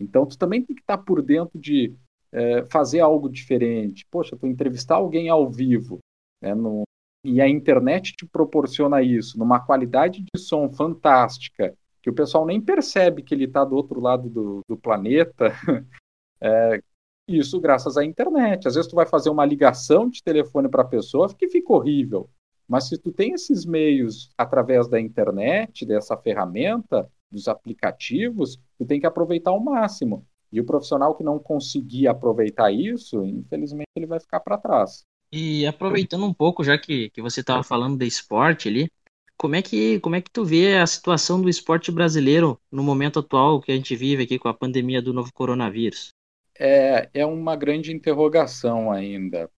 Então, 0.00 0.26
tu 0.26 0.38
também 0.38 0.62
tem 0.62 0.74
que 0.74 0.82
estar 0.82 0.98
por 0.98 1.22
dentro 1.22 1.58
de 1.58 1.94
é, 2.32 2.64
fazer 2.66 3.00
algo 3.00 3.28
diferente. 3.28 4.06
Poxa, 4.10 4.36
tu 4.36 4.46
entrevistar 4.46 4.96
alguém 4.96 5.28
ao 5.28 5.50
vivo, 5.50 5.98
né, 6.42 6.54
no, 6.54 6.82
e 7.24 7.40
a 7.40 7.48
internet 7.48 8.14
te 8.16 8.26
proporciona 8.26 9.02
isso, 9.02 9.38
numa 9.38 9.60
qualidade 9.60 10.22
de 10.22 10.40
som 10.40 10.70
fantástica, 10.70 11.74
que 12.02 12.08
o 12.08 12.14
pessoal 12.14 12.46
nem 12.46 12.60
percebe 12.60 13.22
que 13.22 13.34
ele 13.34 13.44
está 13.44 13.62
do 13.62 13.76
outro 13.76 14.00
lado 14.00 14.28
do, 14.28 14.60
do 14.68 14.76
planeta. 14.76 15.52
É, 16.42 16.82
isso 17.28 17.60
graças 17.60 17.98
à 17.98 18.02
internet. 18.02 18.66
Às 18.66 18.74
vezes 18.74 18.90
tu 18.90 18.96
vai 18.96 19.04
fazer 19.04 19.28
uma 19.28 19.44
ligação 19.44 20.08
de 20.08 20.22
telefone 20.22 20.70
para 20.70 20.80
a 20.80 20.88
pessoa 20.88 21.28
que 21.34 21.48
fica 21.48 21.70
horrível. 21.70 22.30
Mas 22.70 22.86
se 22.88 22.96
tu 22.96 23.10
tem 23.10 23.32
esses 23.32 23.66
meios 23.66 24.30
através 24.38 24.88
da 24.88 25.00
internet, 25.00 25.84
dessa 25.84 26.16
ferramenta, 26.16 27.10
dos 27.28 27.48
aplicativos, 27.48 28.60
tu 28.78 28.86
tem 28.86 29.00
que 29.00 29.06
aproveitar 29.06 29.50
ao 29.50 29.58
máximo. 29.58 30.24
E 30.52 30.60
o 30.60 30.64
profissional 30.64 31.16
que 31.16 31.24
não 31.24 31.36
conseguir 31.36 32.06
aproveitar 32.06 32.70
isso, 32.70 33.24
infelizmente 33.24 33.88
ele 33.96 34.06
vai 34.06 34.20
ficar 34.20 34.38
para 34.38 34.56
trás. 34.56 35.02
E 35.32 35.66
aproveitando 35.66 36.24
um 36.24 36.32
pouco, 36.32 36.62
já 36.62 36.78
que, 36.78 37.10
que 37.10 37.20
você 37.20 37.40
estava 37.40 37.64
falando 37.64 37.98
de 37.98 38.06
esporte 38.06 38.68
ali, 38.68 38.88
como 39.36 39.56
é, 39.56 39.62
que, 39.62 39.98
como 39.98 40.14
é 40.14 40.20
que 40.20 40.30
tu 40.30 40.44
vê 40.44 40.76
a 40.76 40.86
situação 40.86 41.42
do 41.42 41.48
esporte 41.48 41.90
brasileiro 41.90 42.56
no 42.70 42.84
momento 42.84 43.18
atual 43.18 43.60
que 43.60 43.72
a 43.72 43.74
gente 43.74 43.96
vive 43.96 44.22
aqui 44.22 44.38
com 44.38 44.46
a 44.46 44.54
pandemia 44.54 45.02
do 45.02 45.12
novo 45.12 45.32
coronavírus? 45.32 46.10
É, 46.56 47.10
é 47.12 47.26
uma 47.26 47.56
grande 47.56 47.92
interrogação 47.92 48.92
ainda 48.92 49.50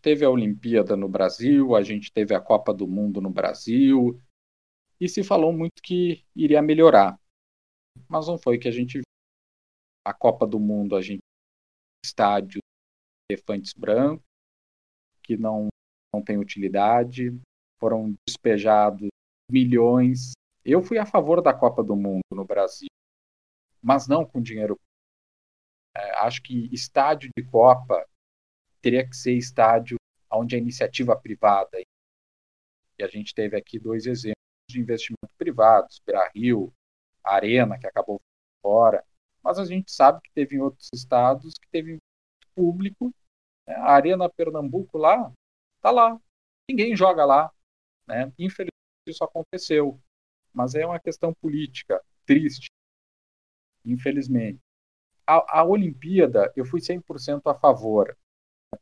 teve 0.00 0.24
a 0.24 0.30
Olimpíada 0.30 0.96
no 0.96 1.08
Brasil, 1.08 1.74
a 1.74 1.82
gente 1.82 2.12
teve 2.12 2.34
a 2.34 2.40
Copa 2.40 2.72
do 2.72 2.88
Mundo 2.88 3.20
no 3.20 3.30
Brasil, 3.30 4.20
e 5.00 5.08
se 5.08 5.22
falou 5.22 5.52
muito 5.52 5.82
que 5.82 6.24
iria 6.34 6.60
melhorar. 6.60 7.18
Mas 8.08 8.26
não 8.26 8.38
foi 8.38 8.58
que 8.58 8.68
a 8.68 8.72
gente 8.72 8.94
viu. 8.94 9.04
A 10.06 10.14
Copa 10.14 10.46
do 10.46 10.58
Mundo, 10.58 10.96
a 10.96 11.02
gente 11.02 11.20
estádio 12.04 12.60
elefantes 13.30 13.72
brancos, 13.74 14.24
que 15.22 15.36
não, 15.36 15.68
não 16.12 16.22
tem 16.22 16.38
utilidade, 16.38 17.30
foram 17.78 18.14
despejados 18.26 19.08
milhões. 19.50 20.32
Eu 20.64 20.82
fui 20.82 20.98
a 20.98 21.06
favor 21.06 21.42
da 21.42 21.54
Copa 21.54 21.82
do 21.82 21.94
Mundo 21.94 22.22
no 22.32 22.44
Brasil, 22.44 22.88
mas 23.82 24.08
não 24.08 24.24
com 24.24 24.40
dinheiro. 24.40 24.78
É, 25.96 26.18
acho 26.20 26.42
que 26.42 26.72
estádio 26.72 27.30
de 27.36 27.44
Copa 27.44 28.06
teria 28.80 29.06
que 29.06 29.14
ser 29.14 29.32
estádio 29.32 29.96
onde 30.32 30.54
a 30.54 30.58
iniciativa 30.58 31.16
privada. 31.16 31.80
E 32.98 33.02
a 33.02 33.08
gente 33.08 33.34
teve 33.34 33.56
aqui 33.56 33.78
dois 33.78 34.06
exemplos 34.06 34.34
de 34.68 34.80
investimento 34.80 35.32
privados, 35.36 36.00
Beira 36.04 36.30
Rio, 36.34 36.72
Arena, 37.24 37.78
que 37.78 37.86
acabou 37.86 38.20
fora, 38.62 39.04
mas 39.42 39.58
a 39.58 39.64
gente 39.64 39.90
sabe 39.90 40.20
que 40.22 40.30
teve 40.32 40.56
em 40.56 40.60
outros 40.60 40.88
estados 40.94 41.54
que 41.54 41.68
teve 41.68 41.98
público. 42.54 43.12
Né? 43.66 43.74
A 43.74 43.92
Arena 43.92 44.28
Pernambuco 44.28 44.98
lá, 44.98 45.32
tá 45.80 45.90
lá. 45.90 46.20
Ninguém 46.68 46.94
joga 46.94 47.24
lá. 47.24 47.50
Né? 48.06 48.32
Infelizmente 48.38 48.70
isso 49.06 49.24
aconteceu. 49.24 50.00
Mas 50.52 50.74
é 50.74 50.84
uma 50.84 51.00
questão 51.00 51.32
política, 51.32 52.02
triste. 52.26 52.68
Infelizmente. 53.84 54.60
A, 55.26 55.60
a 55.60 55.64
Olimpíada, 55.64 56.52
eu 56.56 56.64
fui 56.64 56.80
100% 56.80 57.42
a 57.46 57.54
favor 57.54 58.16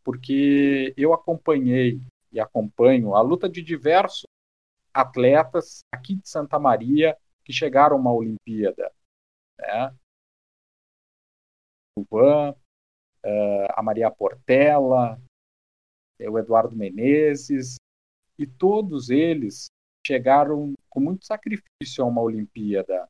porque 0.05 0.95
eu 0.97 1.13
acompanhei 1.13 2.01
e 2.33 2.41
acompanho 2.41 3.15
a 3.15 3.21
luta 3.21 3.49
de 3.49 3.63
diversos 3.63 4.25
atletas 4.93 5.81
aqui 5.93 6.15
de 6.15 6.29
Santa 6.29 6.59
Maria 6.59 7.17
que 7.45 7.53
chegaram 7.53 7.97
a 7.97 8.01
uma 8.01 8.13
Olimpíada. 8.13 8.93
Né? 9.59 9.95
O 11.97 12.05
Van, 12.11 12.55
eh, 13.23 13.67
a 13.71 13.83
Maria 13.83 14.11
Portela, 14.11 15.21
o 16.21 16.39
Eduardo 16.39 16.77
Menezes, 16.77 17.77
e 18.39 18.47
todos 18.47 19.11
eles 19.11 19.67
chegaram 20.07 20.75
com 20.89 21.01
muito 21.01 21.27
sacrifício 21.27 22.03
a 22.03 22.07
uma 22.07 22.23
Olimpíada. 22.23 23.09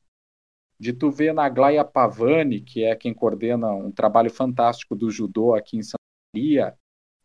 De 0.79 0.93
tu 0.93 1.11
ver 1.11 1.33
na 1.33 1.49
Glaia 1.49 1.83
Pavani, 1.83 2.61
que 2.61 2.83
é 2.83 2.95
quem 2.95 3.13
coordena 3.13 3.71
um 3.71 3.91
trabalho 3.91 4.29
fantástico 4.29 4.95
do 4.95 5.11
judô 5.11 5.53
aqui 5.53 5.77
em 5.77 5.83
Santa 5.83 5.98
Maria, 6.33 6.75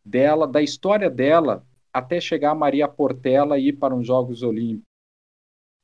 dela, 0.03 0.47
da 0.47 0.61
história 0.61 1.09
dela, 1.09 1.65
até 1.93 2.19
chegar 2.19 2.51
a 2.51 2.55
Maria 2.55 2.87
Portela 2.87 3.57
e 3.57 3.69
ir 3.69 3.73
para 3.73 3.95
os 3.95 4.05
Jogos 4.05 4.43
Olímpicos. 4.43 4.85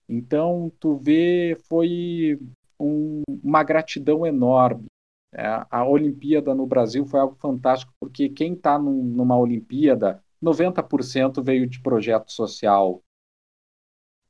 Então, 0.10 0.72
tu 0.80 0.96
vê, 0.96 1.58
foi 1.70 2.40
um, 2.80 3.24
uma 3.28 3.64
gratidão 3.64 4.26
enorme. 4.26 4.86
É, 5.34 5.46
a 5.70 5.88
Olimpíada 5.88 6.54
no 6.54 6.68
Brasil 6.68 7.06
foi 7.06 7.20
algo 7.20 7.36
fantástico, 7.36 7.94
porque 8.00 8.28
quem 8.28 8.54
está 8.54 8.78
num, 8.78 9.04
numa 9.04 9.38
Olimpíada, 9.38 10.22
90% 10.44 11.42
veio 11.42 11.66
de 11.66 11.82
projeto 11.82 12.32
social. 12.32 13.02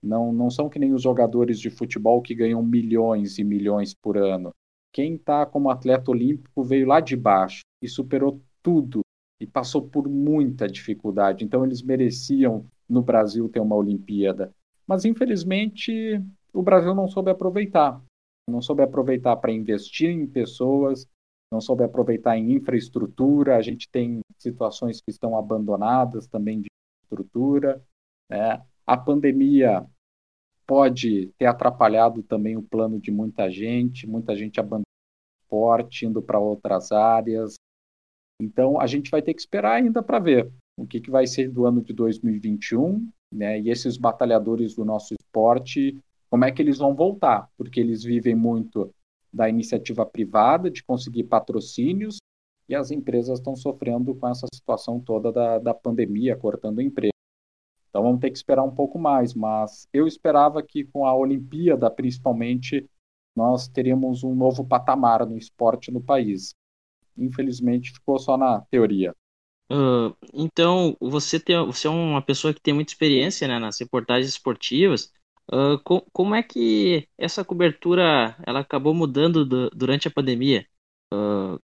Não, 0.03 0.31
não 0.31 0.49
são 0.49 0.69
que 0.69 0.77
nem 0.77 0.93
os 0.93 1.01
jogadores 1.01 1.59
de 1.59 1.69
futebol 1.69 2.21
que 2.21 2.35
ganham 2.35 2.61
milhões 2.61 3.39
e 3.39 3.43
milhões 3.43 3.93
por 3.93 4.17
ano. 4.17 4.51
Quem 4.93 5.15
está 5.15 5.45
como 5.45 5.69
atleta 5.69 6.11
olímpico 6.11 6.63
veio 6.63 6.85
lá 6.87 6.99
de 6.99 7.15
baixo 7.15 7.61
e 7.81 7.87
superou 7.87 8.39
tudo 8.61 9.01
e 9.39 9.47
passou 9.47 9.87
por 9.87 10.07
muita 10.07 10.67
dificuldade. 10.67 11.43
Então 11.43 11.65
eles 11.65 11.81
mereciam 11.81 12.65
no 12.87 13.01
Brasil 13.01 13.49
ter 13.49 13.59
uma 13.59 13.75
Olimpíada, 13.75 14.53
mas 14.85 15.05
infelizmente 15.05 16.21
o 16.53 16.61
Brasil 16.61 16.93
não 16.93 17.07
soube 17.07 17.31
aproveitar. 17.31 18.01
Não 18.47 18.61
soube 18.61 18.83
aproveitar 18.83 19.35
para 19.37 19.51
investir 19.51 20.09
em 20.09 20.27
pessoas, 20.27 21.07
não 21.51 21.61
soube 21.61 21.83
aproveitar 21.83 22.37
em 22.37 22.53
infraestrutura. 22.53 23.57
A 23.57 23.61
gente 23.61 23.89
tem 23.89 24.21
situações 24.37 25.01
que 25.01 25.11
estão 25.11 25.37
abandonadas 25.37 26.27
também 26.27 26.61
de 26.61 26.67
estrutura. 27.03 27.81
Né? 28.29 28.61
A 28.85 28.97
pandemia 28.97 29.85
pode 30.65 31.27
ter 31.37 31.45
atrapalhado 31.45 32.23
também 32.23 32.57
o 32.57 32.63
plano 32.63 32.99
de 32.99 33.11
muita 33.11 33.49
gente, 33.49 34.07
muita 34.07 34.35
gente 34.35 34.59
abandonando 34.59 34.85
o 34.85 35.43
esporte, 35.43 36.05
indo 36.05 36.21
para 36.21 36.39
outras 36.39 36.91
áreas, 36.91 37.55
então, 38.41 38.79
a 38.79 38.87
gente 38.87 39.11
vai 39.11 39.21
ter 39.21 39.35
que 39.35 39.39
esperar 39.41 39.73
ainda 39.73 40.01
para 40.01 40.17
ver 40.17 40.51
o 40.75 40.87
que, 40.87 40.99
que 40.99 41.11
vai 41.11 41.27
ser 41.27 41.47
do 41.49 41.65
ano 41.67 41.81
de 41.81 41.93
2021, 41.93 43.07
né? 43.31 43.59
E 43.59 43.69
esses 43.69 43.97
batalhadores 43.97 44.73
do 44.73 44.83
nosso 44.83 45.13
esporte, 45.13 45.95
como 46.27 46.43
é 46.43 46.51
que 46.51 46.59
eles 46.59 46.79
vão 46.79 46.95
voltar? 46.95 47.47
Porque 47.55 47.79
eles 47.79 48.03
vivem 48.03 48.35
muito 48.35 48.91
da 49.31 49.47
iniciativa 49.47 50.05
privada, 50.05 50.71
de 50.71 50.83
conseguir 50.83 51.25
patrocínios, 51.25 52.17
e 52.67 52.73
as 52.73 52.89
empresas 52.89 53.37
estão 53.37 53.55
sofrendo 53.55 54.15
com 54.15 54.27
essa 54.27 54.47
situação 54.53 54.99
toda 54.99 55.31
da, 55.31 55.59
da 55.59 55.73
pandemia, 55.73 56.35
cortando 56.35 56.81
emprego. 56.81 57.13
Então 57.89 58.01
vamos 58.01 58.21
ter 58.21 58.31
que 58.31 58.37
esperar 58.37 58.63
um 58.63 58.73
pouco 58.73 58.97
mais, 58.97 59.33
mas 59.33 59.87
eu 59.93 60.07
esperava 60.07 60.63
que 60.63 60.85
com 60.85 61.05
a 61.05 61.13
Olimpíada, 61.13 61.91
principalmente, 61.91 62.89
nós 63.35 63.67
teríamos 63.67 64.23
um 64.23 64.33
novo 64.33 64.65
patamar 64.65 65.25
no 65.25 65.37
esporte 65.37 65.91
no 65.91 66.01
país. 66.01 66.55
Infelizmente 67.17 67.91
ficou 67.91 68.19
só 68.19 68.37
na 68.37 68.61
teoria. 68.71 69.13
Uh, 69.71 70.13
então, 70.33 70.97
você, 70.99 71.39
tem, 71.39 71.55
você 71.65 71.87
é 71.87 71.89
uma 71.89 72.21
pessoa 72.21 72.53
que 72.53 72.59
tem 72.59 72.73
muita 72.73 72.91
experiência 72.91 73.47
né, 73.47 73.57
nas 73.57 73.79
reportagens 73.79 74.27
esportivas. 74.27 75.13
Uh, 75.49 75.79
com, 75.83 76.01
como 76.11 76.35
é 76.35 76.43
que 76.43 77.07
essa 77.17 77.43
cobertura 77.45 78.35
ela 78.45 78.59
acabou 78.59 78.93
mudando 78.93 79.45
do, 79.45 79.69
durante 79.69 80.09
a 80.09 80.11
pandemia? 80.11 80.67
Uh, 81.13 81.57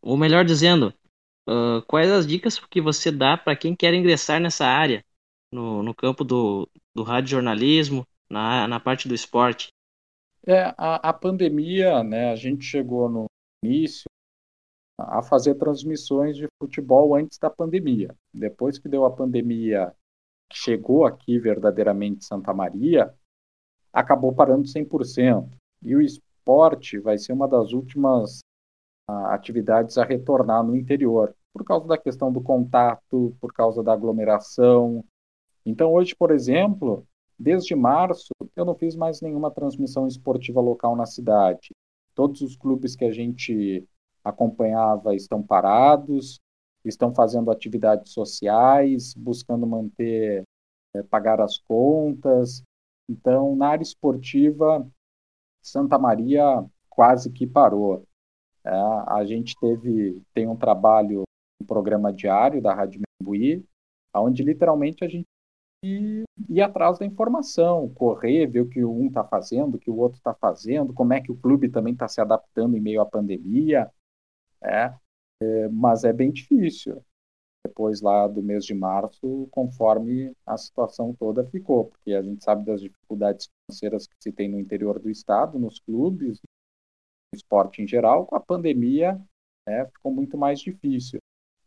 ou 0.00 0.16
melhor 0.16 0.44
dizendo, 0.44 0.92
quais 1.86 2.10
as 2.10 2.26
dicas 2.26 2.58
que 2.58 2.80
você 2.80 3.10
dá 3.10 3.36
para 3.36 3.56
quem 3.56 3.74
quer 3.74 3.94
ingressar 3.94 4.40
nessa 4.40 4.66
área, 4.66 5.04
no, 5.52 5.82
no 5.82 5.94
campo 5.94 6.24
do, 6.24 6.68
do 6.94 7.02
rádio 7.02 7.30
jornalismo, 7.30 8.06
na, 8.28 8.68
na 8.68 8.80
parte 8.80 9.08
do 9.08 9.14
esporte? 9.14 9.68
É, 10.46 10.74
a, 10.76 10.96
a 11.08 11.12
pandemia, 11.12 12.02
né, 12.04 12.30
a 12.30 12.36
gente 12.36 12.64
chegou 12.64 13.08
no 13.08 13.24
início 13.64 14.04
a 14.98 15.22
fazer 15.22 15.54
transmissões 15.56 16.36
de 16.36 16.46
futebol 16.58 17.14
antes 17.14 17.38
da 17.38 17.50
pandemia. 17.50 18.14
Depois 18.32 18.78
que 18.78 18.88
deu 18.88 19.04
a 19.04 19.10
pandemia, 19.10 19.92
chegou 20.52 21.04
aqui 21.04 21.38
verdadeiramente 21.38 22.24
Santa 22.24 22.52
Maria, 22.52 23.12
acabou 23.92 24.32
parando 24.32 24.64
100%. 24.64 25.50
E 25.82 25.94
o 25.94 26.00
esporte 26.00 26.98
vai 26.98 27.18
ser 27.18 27.32
uma 27.32 27.48
das 27.48 27.72
últimas 27.72 28.40
uh, 29.08 29.26
atividades 29.26 29.98
a 29.98 30.04
retornar 30.04 30.64
no 30.64 30.76
interior, 30.76 31.34
por 31.52 31.64
causa 31.64 31.86
da 31.86 31.98
questão 31.98 32.32
do 32.32 32.40
contato, 32.40 33.36
por 33.40 33.52
causa 33.52 33.82
da 33.82 33.92
aglomeração. 33.92 35.04
Então, 35.66 35.92
hoje, 35.92 36.14
por 36.14 36.30
exemplo, 36.30 37.06
desde 37.38 37.74
março, 37.74 38.32
eu 38.56 38.64
não 38.64 38.74
fiz 38.74 38.94
mais 38.94 39.20
nenhuma 39.20 39.50
transmissão 39.50 40.06
esportiva 40.06 40.60
local 40.60 40.96
na 40.96 41.06
cidade. 41.06 41.70
Todos 42.14 42.40
os 42.42 42.56
clubes 42.56 42.94
que 42.94 43.04
a 43.04 43.12
gente 43.12 43.86
acompanhava 44.24 45.14
estão 45.14 45.42
parados, 45.42 46.40
estão 46.84 47.14
fazendo 47.14 47.50
atividades 47.50 48.12
sociais, 48.12 49.14
buscando 49.14 49.66
manter, 49.66 50.42
é, 50.94 51.02
pagar 51.02 51.40
as 51.40 51.58
contas. 51.58 52.62
Então, 53.08 53.54
na 53.54 53.68
área 53.68 53.82
esportiva, 53.82 54.86
Santa 55.62 55.98
Maria 55.98 56.64
quase 56.88 57.30
que 57.30 57.46
parou. 57.46 58.06
É, 58.64 58.70
a 58.70 59.24
gente 59.26 59.54
teve 59.60 60.22
tem 60.32 60.48
um 60.48 60.56
trabalho, 60.56 61.24
um 61.60 61.66
programa 61.66 62.12
diário 62.12 62.62
da 62.62 62.74
Rádio 62.74 63.02
Membuí, 63.20 63.64
onde 64.14 64.42
literalmente 64.42 65.04
a 65.04 65.08
gente 65.08 65.26
ia 66.48 66.64
atrás 66.64 66.98
da 66.98 67.04
informação, 67.04 67.90
correr, 67.90 68.46
ver 68.46 68.60
o 68.60 68.68
que 68.68 68.82
um 68.84 69.06
está 69.06 69.22
fazendo, 69.22 69.74
o 69.74 69.78
que 69.78 69.90
o 69.90 69.96
outro 69.96 70.16
está 70.16 70.34
fazendo, 70.34 70.94
como 70.94 71.12
é 71.12 71.20
que 71.20 71.30
o 71.30 71.36
clube 71.36 71.68
também 71.68 71.92
está 71.92 72.08
se 72.08 72.20
adaptando 72.20 72.76
em 72.76 72.80
meio 72.80 73.02
à 73.02 73.06
pandemia. 73.06 73.90
É, 74.64 74.94
é, 75.42 75.68
mas 75.68 76.04
é 76.04 76.12
bem 76.12 76.32
difícil. 76.32 77.02
Depois 77.66 78.00
lá 78.02 78.28
do 78.28 78.42
mês 78.42 78.64
de 78.64 78.74
março, 78.74 79.48
conforme 79.50 80.32
a 80.46 80.56
situação 80.56 81.14
toda 81.14 81.44
ficou, 81.46 81.86
porque 81.86 82.12
a 82.12 82.22
gente 82.22 82.44
sabe 82.44 82.64
das 82.64 82.80
dificuldades 82.80 83.48
financeiras 83.66 84.06
que 84.06 84.14
se 84.20 84.32
tem 84.32 84.50
no 84.50 84.60
interior 84.60 84.98
do 84.98 85.10
estado, 85.10 85.58
nos 85.58 85.80
clubes, 85.80 86.40
no 86.42 87.36
esporte 87.36 87.82
em 87.82 87.86
geral, 87.86 88.26
com 88.26 88.36
a 88.36 88.40
pandemia 88.40 89.20
né, 89.66 89.86
ficou 89.86 90.12
muito 90.12 90.36
mais 90.36 90.60
difícil. 90.60 91.20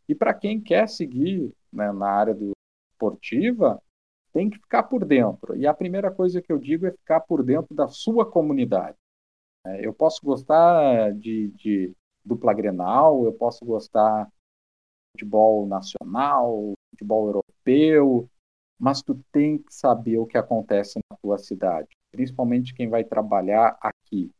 E 0.08 0.14
para 0.14 0.32
quem 0.32 0.60
quer 0.60 0.88
seguir 0.88 1.52
né, 1.72 1.92
na 1.92 2.08
área 2.08 2.34
do 2.34 2.52
esportiva, 2.92 3.80
tem 4.32 4.48
que 4.48 4.58
ficar 4.58 4.84
por 4.84 5.04
dentro. 5.04 5.56
E 5.56 5.66
a 5.66 5.74
primeira 5.74 6.10
coisa 6.10 6.40
que 6.40 6.52
eu 6.52 6.58
digo 6.58 6.86
é 6.86 6.92
ficar 6.92 7.20
por 7.20 7.42
dentro 7.42 7.74
da 7.74 7.88
sua 7.88 8.24
comunidade. 8.30 8.96
É, 9.66 9.86
eu 9.86 9.92
posso 9.92 10.24
gostar 10.24 11.12
de, 11.14 11.48
de 11.48 11.94
dupla 12.28 12.52
Grenal, 12.52 13.24
eu 13.24 13.32
posso 13.32 13.64
gostar 13.64 14.26
de 14.26 14.30
futebol 15.12 15.66
nacional, 15.66 16.74
futebol 16.90 17.26
europeu, 17.26 18.28
mas 18.78 19.02
tu 19.02 19.20
tem 19.32 19.58
que 19.58 19.74
saber 19.74 20.18
o 20.18 20.26
que 20.26 20.38
acontece 20.38 21.00
na 21.10 21.16
tua 21.16 21.38
cidade, 21.38 21.88
principalmente 22.12 22.74
quem 22.74 22.88
vai 22.88 23.02
trabalhar 23.02 23.76
aqui. 23.80 24.30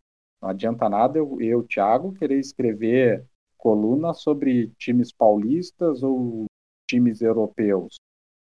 Não 0.41 0.51
adianta 0.51 0.89
nada 0.89 1.19
eu, 1.19 1.41
eu 1.41 1.67
Thiago, 1.67 2.13
querer 2.13 2.39
escrever 2.39 3.27
coluna 3.57 4.15
sobre 4.15 4.69
times 4.79 5.13
paulistas 5.13 6.03
ou 6.03 6.47
times 6.89 7.21
europeus. 7.21 7.97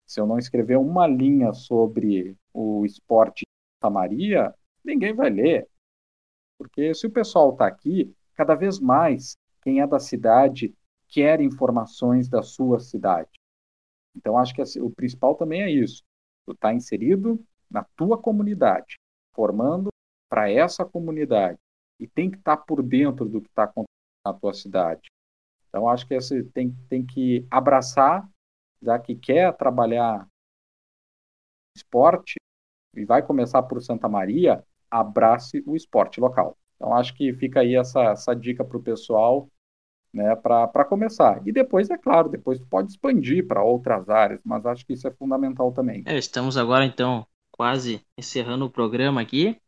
Se 0.08 0.20
eu 0.22 0.26
não 0.26 0.38
escrever 0.38 0.78
uma 0.78 1.08
linha 1.08 1.54
sobre 1.54 2.38
o 2.54 2.86
esporte 2.86 3.40
de 3.42 3.52
Santa 3.78 3.94
Maria, 3.94 4.54
ninguém 4.84 5.14
vai 5.14 5.30
ler. 5.30 5.68
Porque 6.58 6.94
se 6.94 7.06
o 7.08 7.12
pessoal 7.12 7.52
está 7.52 7.68
aqui, 7.68 8.16
cada 8.34 8.56
vez 8.56 8.80
mais 8.80 9.38
quem 9.62 9.82
é 9.82 9.88
da 9.88 10.00
cidade 10.00 10.74
quer 11.08 11.40
informações 11.42 12.28
da 12.28 12.42
sua 12.42 12.80
cidade. 12.80 13.30
Então, 14.16 14.38
acho 14.38 14.54
que 14.54 14.62
o 14.82 14.90
principal 14.90 15.36
também 15.36 15.62
é 15.62 15.70
isso. 15.70 16.04
Tu 16.46 16.54
está 16.54 16.74
inserido 16.74 17.44
na 17.70 17.84
tua 17.96 18.18
comunidade, 18.18 18.98
formando 19.34 19.90
para 20.30 20.52
essa 20.52 20.84
comunidade. 20.84 21.58
E 22.00 22.08
tem 22.08 22.30
que 22.30 22.38
estar 22.38 22.58
tá 22.58 22.64
por 22.64 22.82
dentro 22.82 23.26
do 23.26 23.42
que 23.42 23.48
está 23.48 23.64
acontecendo 23.64 23.88
na 24.26 24.34
tua 24.34 24.54
cidade. 24.54 25.10
Então, 25.70 25.88
acho 25.88 26.08
que 26.08 26.14
esse 26.14 26.44
tem, 26.46 26.72
tem 26.90 27.06
que 27.06 27.48
abraçar, 27.50 28.28
já 28.82 29.00
que 29.00 29.16
quer 29.16 29.56
trabalhar 29.56 30.28
esporte 31.76 32.36
e 32.96 33.06
vai 33.06 33.26
começar 33.26 33.64
por 33.64 33.82
Santa 33.82 34.08
Maria, 34.08 34.64
abrace 34.90 35.64
o 35.66 35.76
esporte 35.76 36.20
local. 36.20 36.58
Então, 36.76 36.94
acho 36.96 37.14
que 37.16 37.34
fica 37.34 37.62
aí 37.62 37.76
essa, 37.76 38.02
essa 38.12 38.34
dica 38.34 38.64
para 38.64 38.78
o 38.78 38.84
pessoal 38.84 39.50
né, 40.14 40.36
para 40.36 40.86
começar. 40.86 41.42
E 41.46 41.52
depois, 41.52 41.90
é 41.90 41.98
claro, 41.98 42.30
depois 42.30 42.60
tu 42.60 42.68
pode 42.68 42.92
expandir 42.92 43.48
para 43.48 43.64
outras 43.64 44.08
áreas, 44.10 44.40
mas 44.46 44.66
acho 44.66 44.86
que 44.86 44.94
isso 44.94 45.08
é 45.08 45.12
fundamental 45.12 45.72
também. 45.72 46.04
É, 46.06 46.18
estamos 46.18 46.56
agora, 46.56 46.86
então, 46.86 47.26
quase 47.52 48.06
encerrando 48.18 48.66
o 48.66 48.70
programa 48.70 49.22
aqui. 49.22 49.60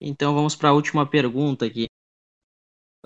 Então, 0.00 0.34
vamos 0.34 0.54
para 0.54 0.68
a 0.68 0.72
última 0.72 1.04
pergunta 1.04 1.66
aqui. 1.66 1.86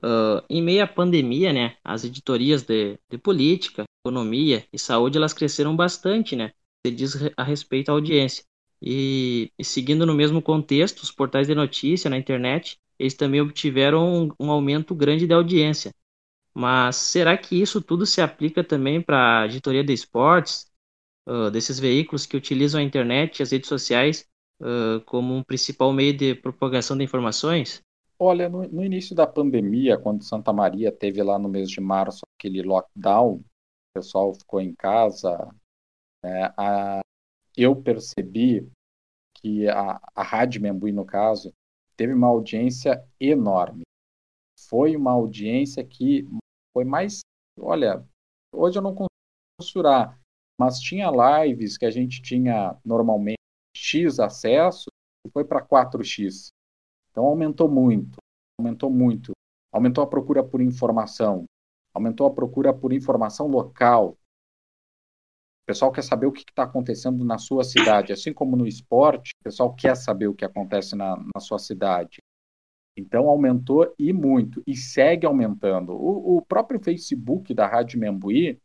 Uh, 0.04 0.44
em 0.50 0.60
meio 0.60 0.82
à 0.82 0.86
pandemia, 0.86 1.52
né, 1.52 1.76
as 1.82 2.04
editorias 2.04 2.62
de, 2.62 2.98
de 3.08 3.16
política, 3.16 3.84
economia 4.04 4.66
e 4.72 4.78
saúde, 4.78 5.16
elas 5.16 5.32
cresceram 5.32 5.76
bastante, 5.76 6.34
né, 6.34 6.52
se 6.84 6.92
diz 6.92 7.12
a 7.36 7.44
respeito 7.44 7.90
à 7.90 7.92
audiência. 7.92 8.44
E, 8.82 9.52
e 9.56 9.64
seguindo 9.64 10.04
no 10.04 10.12
mesmo 10.12 10.42
contexto, 10.42 11.02
os 11.02 11.12
portais 11.12 11.46
de 11.46 11.54
notícia 11.54 12.10
na 12.10 12.18
internet 12.18 12.78
eles 13.02 13.14
também 13.14 13.40
obtiveram 13.40 14.06
um, 14.06 14.28
um 14.38 14.50
aumento 14.52 14.94
grande 14.94 15.26
de 15.26 15.34
audiência. 15.34 15.92
Mas 16.54 16.94
será 16.94 17.36
que 17.36 17.60
isso 17.60 17.82
tudo 17.82 18.06
se 18.06 18.20
aplica 18.20 18.62
também 18.62 19.02
para 19.02 19.40
a 19.40 19.46
editoria 19.46 19.82
de 19.82 19.92
esportes, 19.92 20.70
uh, 21.28 21.50
desses 21.50 21.80
veículos 21.80 22.26
que 22.26 22.36
utilizam 22.36 22.80
a 22.80 22.84
internet 22.84 23.40
e 23.40 23.42
as 23.42 23.50
redes 23.50 23.68
sociais 23.68 24.24
uh, 24.60 25.00
como 25.04 25.34
um 25.34 25.42
principal 25.42 25.92
meio 25.92 26.16
de 26.16 26.36
propagação 26.36 26.96
de 26.96 27.02
informações? 27.02 27.82
Olha, 28.16 28.48
no, 28.48 28.62
no, 28.68 28.84
início 28.84 29.16
da 29.16 29.26
pandemia, 29.26 29.98
quando 29.98 30.22
Santa 30.22 30.52
Maria 30.52 30.92
teve 30.92 31.20
lá 31.24 31.40
no 31.40 31.48
mês 31.48 31.68
de 31.68 31.80
março 31.80 32.20
aquele 32.38 32.62
lockdown, 32.62 33.34
o 33.34 33.44
pessoal 33.94 34.32
ficou 34.32 34.60
em 34.60 34.72
casa, 34.76 35.52
né, 36.22 36.54
a, 36.56 37.00
eu 37.56 37.74
percebi 37.74 38.64
que 39.34 39.68
a, 39.68 40.00
a 40.14 40.22
Rádio 40.22 40.62
Membuí, 40.62 40.92
no 40.92 41.04
caso, 41.04 41.52
teve 41.96 42.12
uma 42.12 42.28
audiência 42.28 43.02
enorme. 43.20 43.82
Foi 44.68 44.96
uma 44.96 45.12
audiência 45.12 45.84
que 45.84 46.26
foi 46.72 46.84
mais. 46.84 47.20
Olha, 47.58 48.06
hoje 48.54 48.78
eu 48.78 48.82
não 48.82 48.94
consigo 48.94 49.08
mensurar, 49.60 50.18
mas 50.58 50.80
tinha 50.80 51.10
lives 51.10 51.76
que 51.76 51.84
a 51.84 51.90
gente 51.90 52.22
tinha 52.22 52.76
normalmente 52.84 53.36
X 53.76 54.18
acesso 54.18 54.86
e 55.26 55.30
foi 55.30 55.44
para 55.44 55.64
4X. 55.64 56.48
Então 57.10 57.24
aumentou 57.24 57.68
muito, 57.68 58.18
aumentou 58.58 58.90
muito. 58.90 59.32
Aumentou 59.72 60.04
a 60.04 60.06
procura 60.06 60.44
por 60.44 60.60
informação, 60.60 61.44
aumentou 61.94 62.26
a 62.26 62.30
procura 62.30 62.74
por 62.74 62.92
informação 62.92 63.46
local. 63.46 64.16
O 65.62 65.66
pessoal 65.66 65.92
quer 65.92 66.02
saber 66.02 66.26
o 66.26 66.32
que 66.32 66.40
está 66.40 66.64
acontecendo 66.64 67.24
na 67.24 67.38
sua 67.38 67.62
cidade. 67.62 68.12
Assim 68.12 68.32
como 68.32 68.56
no 68.56 68.66
esporte, 68.66 69.30
o 69.40 69.44
pessoal 69.44 69.72
quer 69.72 69.96
saber 69.96 70.26
o 70.26 70.34
que 70.34 70.44
acontece 70.44 70.96
na, 70.96 71.16
na 71.16 71.40
sua 71.40 71.58
cidade. 71.58 72.18
Então 72.96 73.28
aumentou 73.28 73.94
e 73.98 74.12
muito, 74.12 74.62
e 74.66 74.76
segue 74.76 75.24
aumentando. 75.24 75.92
O, 75.92 76.36
o, 76.36 76.42
próprio 76.42 76.82
Facebook 76.82 77.54
da 77.54 77.66
Rádio 77.66 77.98
Membuí, 77.98 78.60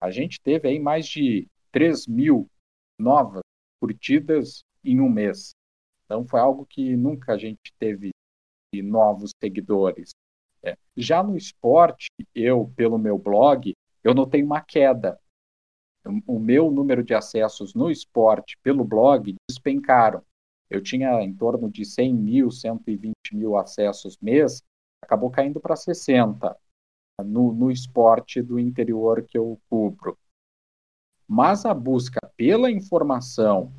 a 0.00 0.10
gente 0.10 0.40
teve 0.40 0.68
aí 0.68 0.78
mais 0.78 1.06
de 1.06 1.48
3 1.72 2.06
mil 2.06 2.50
novas 2.98 3.42
curtidas 3.80 4.62
em 4.84 5.00
um 5.00 5.08
mês. 5.08 5.52
Então 6.04 6.26
foi 6.26 6.40
algo 6.40 6.66
que 6.66 6.96
nunca 6.96 7.32
a 7.32 7.38
gente 7.38 7.72
teve 7.78 8.10
novos 8.74 9.30
seguidores. 9.42 10.10
É. 10.62 10.76
Já 10.96 11.22
no 11.22 11.36
esporte, 11.36 12.08
eu, 12.34 12.70
pelo 12.76 12.98
meu 12.98 13.16
blog, 13.16 13.72
eu 14.04 14.14
notei 14.14 14.42
uma 14.42 14.60
queda 14.60 15.18
o 16.26 16.38
meu 16.38 16.70
número 16.70 17.02
de 17.02 17.14
acessos 17.14 17.74
no 17.74 17.90
esporte 17.90 18.58
pelo 18.62 18.84
blog 18.84 19.34
despencaram. 19.48 20.22
Eu 20.68 20.82
tinha 20.82 21.20
em 21.22 21.34
torno 21.34 21.70
de 21.70 21.84
100 21.84 22.14
mil, 22.14 22.50
120 22.50 23.14
mil 23.32 23.56
acessos 23.56 24.16
mês, 24.18 24.62
acabou 25.02 25.30
caindo 25.30 25.60
para 25.60 25.76
60 25.76 26.56
no, 27.24 27.52
no 27.52 27.70
esporte 27.70 28.40
do 28.40 28.58
interior 28.58 29.24
que 29.24 29.36
eu 29.36 29.60
cubro. 29.68 30.16
Mas 31.26 31.64
a 31.64 31.74
busca 31.74 32.20
pela 32.36 32.70
informação, 32.70 33.72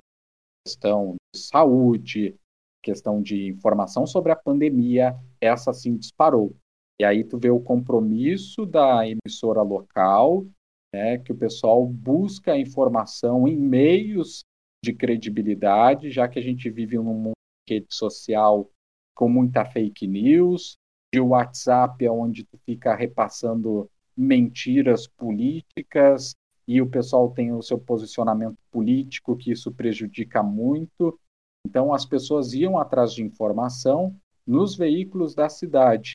questão 0.66 1.16
de 1.34 1.42
saúde, 1.42 2.36
questão 2.82 3.22
de 3.22 3.48
informação 3.48 4.06
sobre 4.06 4.32
a 4.32 4.36
pandemia, 4.36 5.18
essa 5.40 5.74
sim 5.74 5.98
disparou. 5.98 6.56
E 7.00 7.04
aí 7.04 7.24
tu 7.24 7.38
vê 7.38 7.50
o 7.50 7.60
compromisso 7.60 8.66
da 8.66 9.06
emissora 9.08 9.62
local, 9.62 10.46
né, 10.94 11.18
que 11.18 11.32
o 11.32 11.38
pessoal 11.38 11.86
busca 11.86 12.58
informação 12.58 13.48
em 13.48 13.58
meios 13.58 14.44
de 14.84 14.94
credibilidade, 14.94 16.10
já 16.10 16.28
que 16.28 16.40
a 16.40 16.42
gente 16.42 16.70
vive 16.70 16.98
num 16.98 17.14
mundo 17.14 17.34
de 17.68 17.76
rede 17.76 17.94
social 17.94 18.70
com 19.16 19.30
muita 19.30 19.64
fake 19.66 20.08
news, 20.08 20.76
de 21.14 21.20
WhatsApp 21.20 22.08
onde 22.08 22.44
tu 22.44 22.58
fica 22.66 22.96
repassando 22.96 23.90
mentiras 24.16 25.08
políticas 25.08 26.34
e 26.68 26.82
o 26.82 26.90
pessoal 26.90 27.32
tem 27.32 27.52
o 27.52 27.62
seu 27.62 27.80
posicionamento 27.80 28.58
político 28.72 29.36
que 29.36 29.52
isso 29.52 29.72
prejudica 29.72 30.42
muito. 30.42 31.20
Então 31.66 31.94
as 31.94 32.06
pessoas 32.06 32.54
iam 32.54 32.78
atrás 32.78 33.14
de 33.14 33.24
informação 33.24 34.16
nos 34.48 34.76
veículos 34.76 35.36
da 35.36 35.50
cidade. 35.50 36.14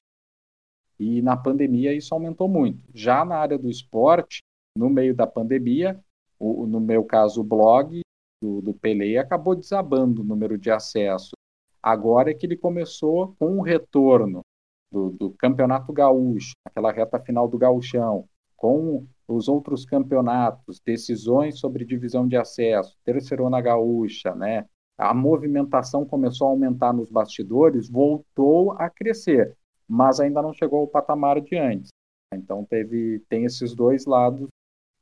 E 0.99 1.21
na 1.21 1.37
pandemia 1.37 1.95
isso 1.95 2.15
aumentou 2.15 2.49
muito. 2.49 2.83
Já 2.95 3.25
na 3.25 3.37
área 3.37 3.59
do 3.59 3.69
esporte, 3.69 4.43
no 4.77 4.91
meio 4.91 5.15
da 5.15 5.27
pandemia, 5.27 5.99
o, 6.39 6.67
no 6.67 6.81
meu 6.81 7.05
caso 7.05 7.41
o 7.41 7.45
blog 7.45 8.01
do, 8.43 8.61
do 8.61 8.75
Pelé 8.75 9.17
acabou 9.17 9.55
desabando 9.55 10.23
o 10.23 10.25
número 10.25 10.59
de 10.59 10.71
acessos. 10.71 11.33
Agora 11.83 12.31
é 12.31 12.35
que 12.35 12.47
ele 12.47 12.57
começou 12.57 13.35
com 13.39 13.59
um 13.59 13.61
retorno 13.61 14.41
do, 14.91 15.11
do 15.11 15.31
Campeonato 15.31 15.93
Gaúcho, 15.93 16.53
aquela 16.65 16.93
reta 16.93 17.19
final 17.19 17.49
do 17.49 17.59
Gauchão, 17.59 18.29
com 18.57 19.07
os 19.29 19.49
outros 19.49 19.85
campeonatos, 19.85 20.81
decisões 20.85 21.59
sobre 21.59 21.85
divisão 21.85 22.27
de 22.27 22.37
acesso, 22.37 22.97
Terceirona 23.05 23.61
Gaúcha, 23.61 24.35
né? 24.35 24.67
A 24.99 25.13
movimentação 25.13 26.07
começou 26.07 26.47
a 26.47 26.51
aumentar 26.51 26.93
nos 26.93 27.11
bastidores, 27.11 27.89
voltou 27.89 28.73
a 28.73 28.89
crescer, 28.89 29.55
mas 29.87 30.21
ainda 30.21 30.41
não 30.41 30.55
chegou 30.55 30.81
ao 30.81 30.89
patamar 30.89 31.41
de 31.41 31.57
antes. 31.57 31.91
Então 32.33 32.65
teve 32.65 33.21
tem 33.29 33.45
esses 33.45 33.75
dois 33.75 34.07
lados 34.07 34.49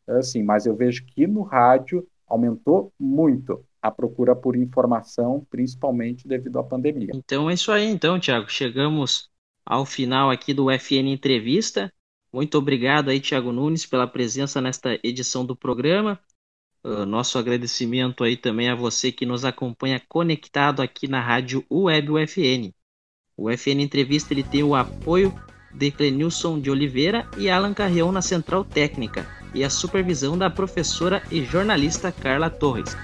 assim, 0.06 0.42
mas 0.42 0.66
eu 0.66 0.74
vejo 0.74 1.04
que 1.06 1.26
no 1.26 1.42
rádio 1.42 2.06
aumentou 2.26 2.92
muito 2.98 3.64
a 3.80 3.90
procura 3.90 4.34
por 4.34 4.56
informação, 4.56 5.46
principalmente 5.50 6.26
devido 6.26 6.58
à 6.58 6.64
pandemia. 6.64 7.10
Então 7.14 7.50
é 7.50 7.54
isso 7.54 7.70
aí, 7.70 7.86
então, 7.86 8.18
Tiago. 8.18 8.48
Chegamos 8.48 9.28
ao 9.64 9.84
final 9.84 10.30
aqui 10.30 10.54
do 10.54 10.70
FN 10.70 11.08
Entrevista. 11.08 11.92
Muito 12.32 12.56
obrigado 12.58 13.10
aí, 13.10 13.20
Tiago 13.20 13.52
Nunes, 13.52 13.86
pela 13.86 14.06
presença 14.06 14.60
nesta 14.60 14.98
edição 15.04 15.44
do 15.44 15.54
programa. 15.54 16.18
Uh, 16.82 17.06
nosso 17.06 17.38
agradecimento 17.38 18.24
aí 18.24 18.36
também 18.36 18.68
a 18.68 18.74
você 18.74 19.12
que 19.12 19.24
nos 19.24 19.44
acompanha 19.44 20.02
conectado 20.08 20.82
aqui 20.82 21.06
na 21.06 21.20
rádio 21.20 21.64
Web 21.70 22.10
UFN. 22.10 22.72
O 23.36 23.50
FN 23.50 23.80
Entrevista 23.80 24.32
ele 24.32 24.42
tem 24.42 24.62
o 24.62 24.74
apoio 24.74 25.32
de 25.74 25.90
Clenilson 25.90 26.60
de 26.60 26.70
Oliveira 26.70 27.26
e 27.36 27.50
Alan 27.50 27.74
Carreão 27.74 28.12
na 28.12 28.22
Central 28.22 28.64
Técnica 28.64 29.26
e 29.54 29.62
a 29.64 29.70
supervisão 29.70 30.38
da 30.38 30.48
professora 30.48 31.22
e 31.30 31.44
jornalista 31.44 32.10
Carla 32.10 32.48
Torres. 32.48 32.96